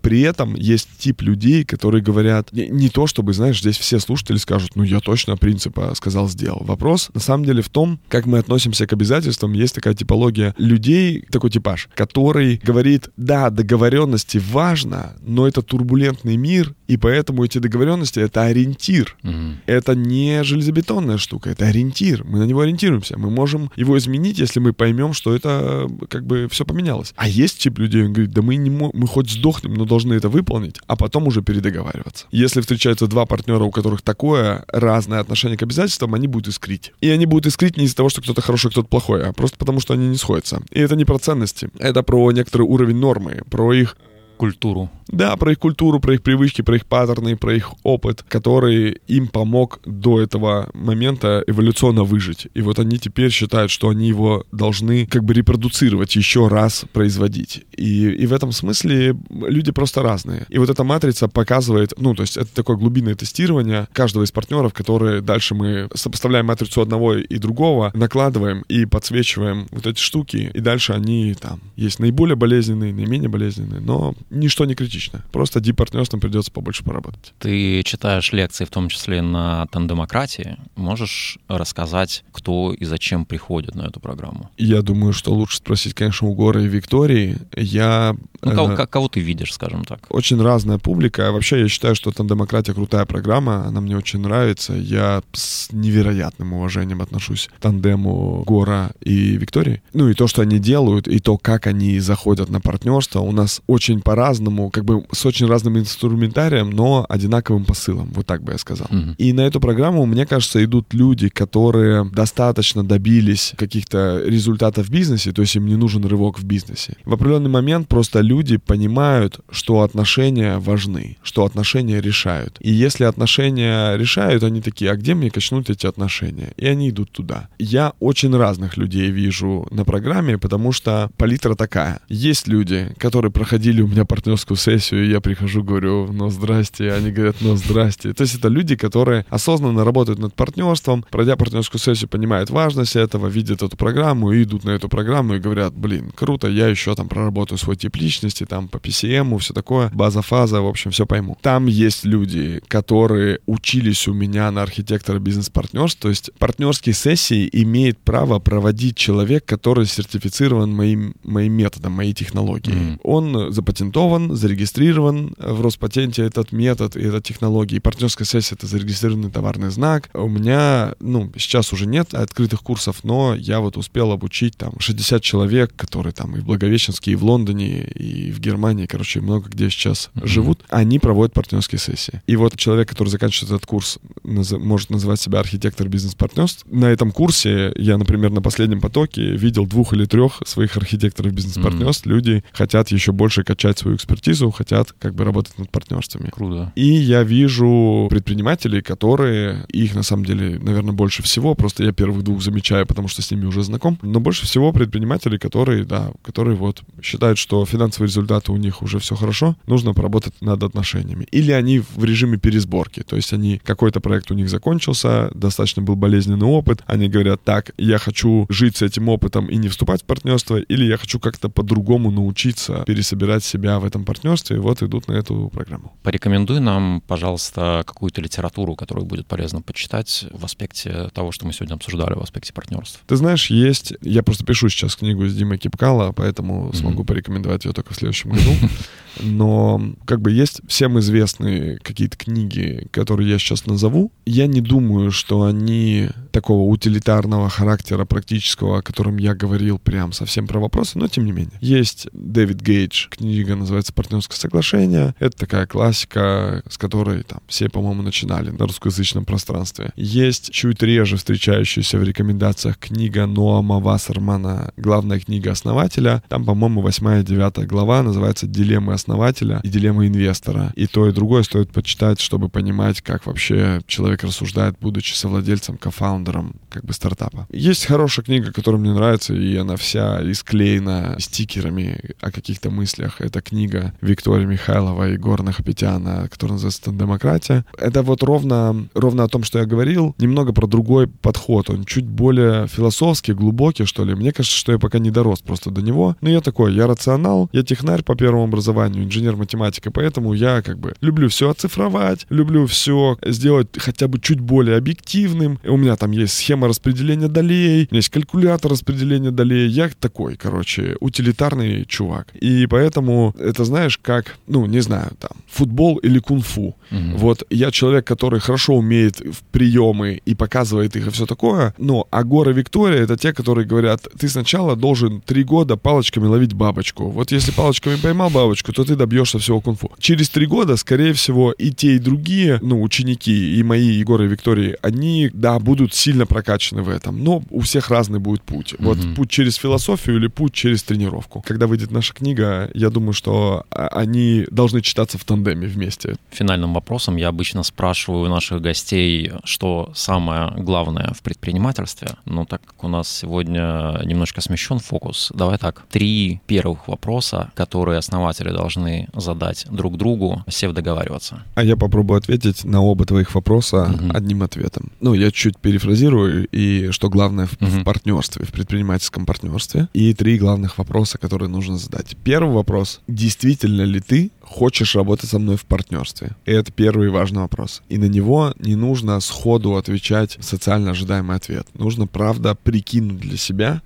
[0.00, 4.36] При этом есть тип людей, которые говорят, не, не то чтобы, знаешь, здесь все слушатели
[4.36, 6.62] скажут, ну я точно принципа сказал, сделал.
[6.64, 9.52] Вопрос на самом деле в том, как мы относимся к обязательствам.
[9.52, 16.74] Есть такая типология людей, такой типаж, который говорит, да, договоренности важно, но это турбулентный мир,
[16.88, 19.16] и поэтому эти договоренности это ориентир.
[19.22, 19.60] Мгм.
[19.66, 22.24] Это не железобетонная штука, это ориентир.
[22.24, 23.18] Мы на него ориентируемся.
[23.18, 27.14] Мы можем его изменить, если мы поймем, что это как бы все поменялось.
[27.16, 30.28] А есть тип людей, он говорит, да мы не мы хоть сдохнем, но должны это
[30.28, 32.26] выполнить, а потом уже передоговариваться.
[32.30, 36.92] Если встречаются два партнера, у которых такое разное отношение к обязательствам, они будут искрить.
[37.00, 39.80] И они будут искрить не из-за того, что кто-то хороший, кто-то плохой, а просто потому,
[39.80, 40.62] что они не сходятся.
[40.70, 43.96] И это не про ценности, это про некоторый уровень нормы, про их
[44.42, 44.90] Культуру.
[45.12, 49.28] да, про их культуру, про их привычки, про их паттерны, про их опыт, который им
[49.28, 52.48] помог до этого момента эволюционно выжить.
[52.54, 57.64] И вот они теперь считают, что они его должны как бы репродуцировать, еще раз производить.
[57.76, 60.46] И, и в этом смысле люди просто разные.
[60.48, 64.72] И вот эта матрица показывает, ну, то есть это такое глубинное тестирование каждого из партнеров,
[64.72, 70.60] которые дальше мы сопоставляем матрицу одного и другого, накладываем и подсвечиваем вот эти штуки, и
[70.60, 75.22] дальше они там есть наиболее болезненные, наименее болезненные, но ничто не критично.
[75.32, 77.34] Просто дип-партнерством придется побольше поработать.
[77.38, 80.56] Ты читаешь лекции, в том числе на тандемократии.
[80.76, 84.50] Можешь рассказать, кто и зачем приходит на эту программу?
[84.56, 87.38] Я думаю, что лучше спросить, конечно, у Гора и Виктории.
[87.56, 88.16] Я...
[88.40, 90.00] Ну, кого, э, кого ты видишь, скажем так?
[90.08, 91.28] очень разная публика.
[91.28, 94.74] А Вообще, я считаю, что «Тандемократия» крутая программа, она мне очень нравится.
[94.74, 99.82] Я с невероятным уважением отношусь к тандему Гора и Виктории.
[99.92, 103.60] Ну и то, что они делают, и то, как они заходят на партнерство, у нас
[103.66, 108.58] очень по-разному, как бы с очень разным инструментарием, но одинаковым посылом, вот так бы я
[108.58, 108.88] сказал.
[108.90, 109.14] Мгм.
[109.16, 115.32] И на эту программу, мне кажется, идут люди, которые достаточно добились каких-то результатов в бизнесе,
[115.32, 116.96] то есть им не нужен рывок в бизнесе.
[117.06, 122.58] В определенный момент просто люди понимают, что отношения важны, что отношения решают.
[122.60, 126.52] И если отношения решают, они такие, а где мне качнуть эти отношения?
[126.58, 127.48] И они идут туда.
[127.58, 132.00] Я очень разных людей вижу на программе, потому что палитра такая.
[132.10, 137.10] Есть люди, которые проходили у меня партнерскую сессию, и я прихожу, говорю, ну здрасте, они
[137.10, 138.12] говорят, ну здрасте.
[138.12, 143.26] То есть это люди, которые осознанно работают над партнерством, пройдя партнерскую сессию, понимают важность этого,
[143.26, 147.08] видят эту программу и идут на эту программу и говорят, блин, круто, я еще там
[147.08, 151.38] проработаю свой тип личности, там по PCM, все такое, база, фаза, в общем, все пойму.
[151.42, 157.98] Там есть люди, которые учились у меня на архитектора бизнес-партнерств, то есть партнерские сессии имеет
[157.98, 162.76] право проводить человек, который сертифицирован моим, моим методом, моей технологией.
[162.76, 163.00] Мгм.
[163.02, 167.76] Он запатентован, зарегистрирован в Роспатенте этот метод и эта технология.
[167.76, 170.10] И партнерская сессия— это зарегистрированный товарный знак.
[170.14, 175.22] У меня, ну, сейчас уже нет открытых курсов, но я вот успел обучить там 60
[175.22, 179.68] человек, которые там и в Благовещенске, и в Лондоне, и в Германии, короче, много где
[179.70, 180.26] сейчас mm-hmm.
[180.26, 180.64] живут.
[180.68, 182.22] Они проводят партнерские сессии.
[182.26, 186.64] И вот человек, который заканчивает этот курс, наз- может называть себя архитектор бизнес-партнерств.
[186.66, 192.06] На этом курсе я, например, на последнем потоке видел двух или трех своих архитекторов бизнес-партнерств.
[192.06, 192.10] Mm-hmm.
[192.10, 196.30] Люди хотят еще больше качать свою экспертизу, хотят как бы работать над партнерствами.
[196.30, 196.72] Круто.
[196.74, 202.22] И я вижу предпринимателей, которые, их на самом деле, наверное, больше всего, просто я первых
[202.22, 206.56] двух замечаю, потому что с ними уже знаком, но больше всего предпринимателей, которые, да, которые
[206.56, 211.26] вот считают, что финансовые результаты у них уже все хорошо, нужно поработать над отношениями.
[211.30, 215.96] Или они в режиме пересборки, то есть они, какой-то проект у них закончился, достаточно был
[215.96, 220.04] болезненный опыт, они говорят, так, я хочу жить с этим опытом и не вступать в
[220.04, 225.08] партнерство, или я хочу как-то по-другому научиться пересобирать себя в этом партнерстве, и вот идут
[225.08, 225.92] на эту программу.
[226.02, 231.74] Порекомендуй нам, пожалуйста, какую-то литературу, которую будет полезно почитать в аспекте того, что мы сегодня
[231.74, 233.00] обсуждали, в аспекте партнерств.
[233.06, 233.94] Ты знаешь, есть...
[234.00, 236.76] Я просто пишу сейчас книгу с Димой Кипкала, поэтому mm-hmm.
[236.76, 238.52] смогу порекомендовать ее только в следующем году.
[239.20, 244.12] Но как бы есть всем известные какие-то книги, которые я сейчас назову.
[244.24, 250.46] Я не думаю, что они такого утилитарного характера практического, о котором я говорил прям совсем
[250.46, 251.58] про вопросы, но тем не менее.
[251.60, 255.14] Есть Дэвид Гейдж, книга называется «Партнерское соглашение».
[255.18, 259.92] Это такая классика, с которой там все, по-моему, начинали на русскоязычном пространстве.
[259.94, 266.22] Есть чуть реже встречающаяся в рекомендациях книга Ноама Вассермана «Главная книга основателя».
[266.28, 270.72] Там, по-моему, восьмая девятая глава называется «Дилеммы основателя и дилеммы инвестора».
[270.76, 276.21] И то, и другое стоит почитать, чтобы понимать, как вообще человек рассуждает, будучи совладельцем, кофаундером
[276.70, 277.46] как бы стартапа.
[277.50, 283.20] Есть хорошая книга, которая мне нравится, и она вся исклеена стикерами о каких-то мыслях.
[283.20, 287.64] Это книга Виктории Михайлова и Горна Хапетяна, которая называется «Демократия».
[287.78, 291.70] Это вот ровно, ровно о том, что я говорил, немного про другой подход.
[291.70, 294.14] Он чуть более философский, глубокий, что ли.
[294.14, 296.16] Мне кажется, что я пока не дорос просто до него.
[296.20, 300.94] Но я такой, я рационал, я технарь по первому образованию, инженер-математика, поэтому я как бы
[301.00, 305.58] люблю все оцифровать, люблю все сделать хотя бы чуть более объективным.
[305.64, 309.68] У меня там есть схема распределения долей, есть калькулятор распределения долей.
[309.68, 312.28] Я такой, короче, утилитарный чувак.
[312.34, 316.74] И поэтому это, знаешь, как, ну, не знаю, там, футбол или кунг-фу.
[316.92, 317.18] Угу.
[317.18, 322.06] Вот я человек, который хорошо умеет в приемы и показывает их и все такое, но
[322.10, 327.08] а Гора Виктория это те, которые говорят, ты сначала должен три года палочками ловить бабочку.
[327.08, 329.90] Вот если палочками поймал бабочку, то ты добьешься всего кунг-фу.
[329.98, 334.76] Через три года, скорее всего, и те, и другие, ну, ученики, и мои и Виктории,
[334.82, 338.74] они, да, будут сильно прокачаны в этом, но у всех разный будет путь.
[338.78, 341.42] Вот путь через философию или путь через тренировку.
[341.46, 346.16] Когда выйдет наша книга, я думаю, что а, они должны читаться в тандеме вместе.
[346.30, 346.81] Финальным вопросом
[347.16, 352.08] я обычно спрашиваю наших гостей, что самое главное в предпринимательстве.
[352.24, 357.98] Но так как у нас сегодня немножко смещен фокус, давай так, три первых вопроса, которые
[357.98, 361.42] основатели должны задать друг другу, сев договариваться.
[361.54, 364.10] А я попробую ответить на оба твоих вопроса угу.
[364.14, 364.92] одним ответом.
[365.00, 367.66] Ну, я чуть перефразирую, и что главное в, угу.
[367.66, 369.88] в партнерстве, в предпринимательском партнерстве.
[369.92, 372.16] И три главных вопроса, которые нужно задать.
[372.24, 373.00] Первый вопрос.
[373.08, 376.36] Действительно ли ты хочешь работать со мной в партнерстве?
[376.44, 377.82] Это первый важный вопрос.
[377.88, 381.66] И на него не нужно сходу отвечать социально ожидаемый ответ.
[381.74, 383.82] Нужно, правда, прикинуть для себя,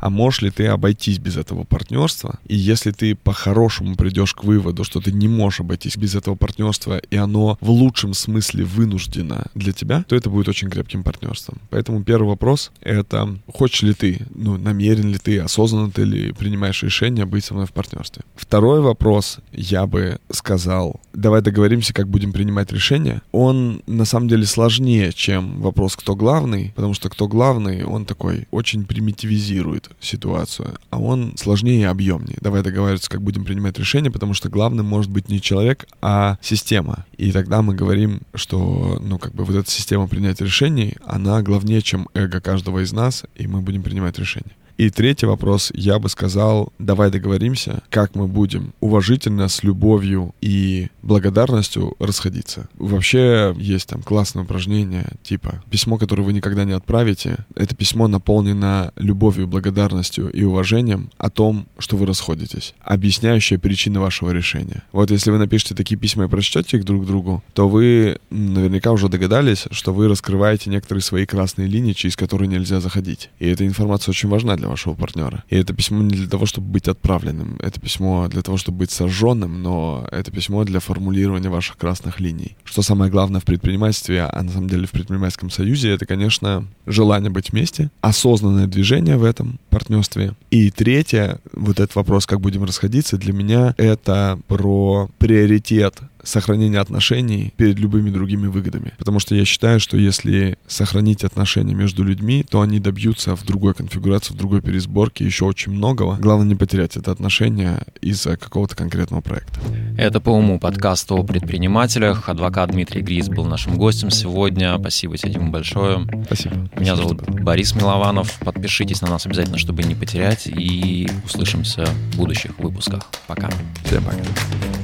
[0.00, 2.38] а можешь ли ты обойтись без этого партнерства?
[2.46, 6.98] И если ты по-хорошему придешь к выводу, что ты не можешь обойтись без этого партнерства,
[7.10, 11.60] и оно в лучшем смысле вынуждено для тебя, то это будет очень крепким партнерством.
[11.68, 16.82] Поэтому первый вопрос— это хочешь ли ты, ну, намерен ли ты, осознанно ты ли принимаешь
[16.82, 18.22] решение быть со мной в партнерстве.
[18.34, 23.20] Второй вопрос, я бы сказал, давай договоримся, как будем принимать решение.
[23.32, 28.48] Он на самом деле сложнее, чем вопрос, кто главный, потому что кто главный, он такой
[28.50, 32.38] очень примитивизирует ситуацию, а он сложнее и объемнее.
[32.40, 37.06] Давай договариваться, как будем принимать решение, потому что главным может быть не человек, а система.
[37.16, 41.82] И тогда мы говорим, что, ну, как бы вот эта система принятия решений, она главнее,
[41.82, 44.52] чем эго каждого из нас, и мы будем принимать решения.
[44.80, 50.88] И третий вопрос, я бы сказал, давай договоримся, как мы будем уважительно, с любовью и
[51.02, 52.66] благодарностью расходиться.
[52.78, 57.44] Вообще есть там классное упражнение, типа письмо, которое вы никогда не отправите.
[57.56, 64.30] Это письмо наполнено любовью, благодарностью и уважением о том, что вы расходитесь, объясняющее причины вашего
[64.30, 64.82] решения.
[64.92, 69.10] Вот если вы напишете такие письма и прочтете их друг другу, то вы наверняка уже
[69.10, 73.28] догадались, что вы раскрываете некоторые свои красные линии, через которые нельзя заходить.
[73.40, 75.44] И эта информация очень важна для вашего партнера.
[75.48, 78.90] И это письмо не для того, чтобы быть отправленным, это письмо для того, чтобы быть
[78.90, 82.56] сожженным, но это письмо для формулирования ваших красных линий.
[82.64, 87.30] Что самое главное в предпринимательстве, а на самом деле в предпринимательском союзе, это, конечно, желание
[87.30, 90.34] быть вместе, осознанное движение в этом партнерстве.
[90.50, 97.52] И третье, вот этот вопрос, как будем расходиться, для меня это про приоритет сохранения отношений
[97.56, 98.92] перед любыми другими выгодами.
[98.98, 103.74] Потому что я считаю, что если сохранить отношения между людьми, то они добьются в другой
[103.74, 106.16] конфигурации, в другой пересборке еще очень многого.
[106.16, 109.60] Главное не потерять это отношение из-за какого-то конкретного проекта.
[109.96, 112.28] Это по уму подкаст о предпринимателях.
[112.28, 114.78] Адвокат Дмитрий Грис был нашим гостем сегодня.
[114.78, 116.06] Спасибо тебе, Дима, большое.
[116.26, 116.54] Спасибо.
[116.54, 117.22] Меня Спасибо, зовут.
[117.42, 118.38] Борис Милованов.
[118.40, 120.46] Подпишитесь на нас обязательно, чтобы не потерять.
[120.46, 123.06] И услышимся в будущих выпусках.
[123.26, 123.50] Пока.
[123.84, 124.79] Всем пока.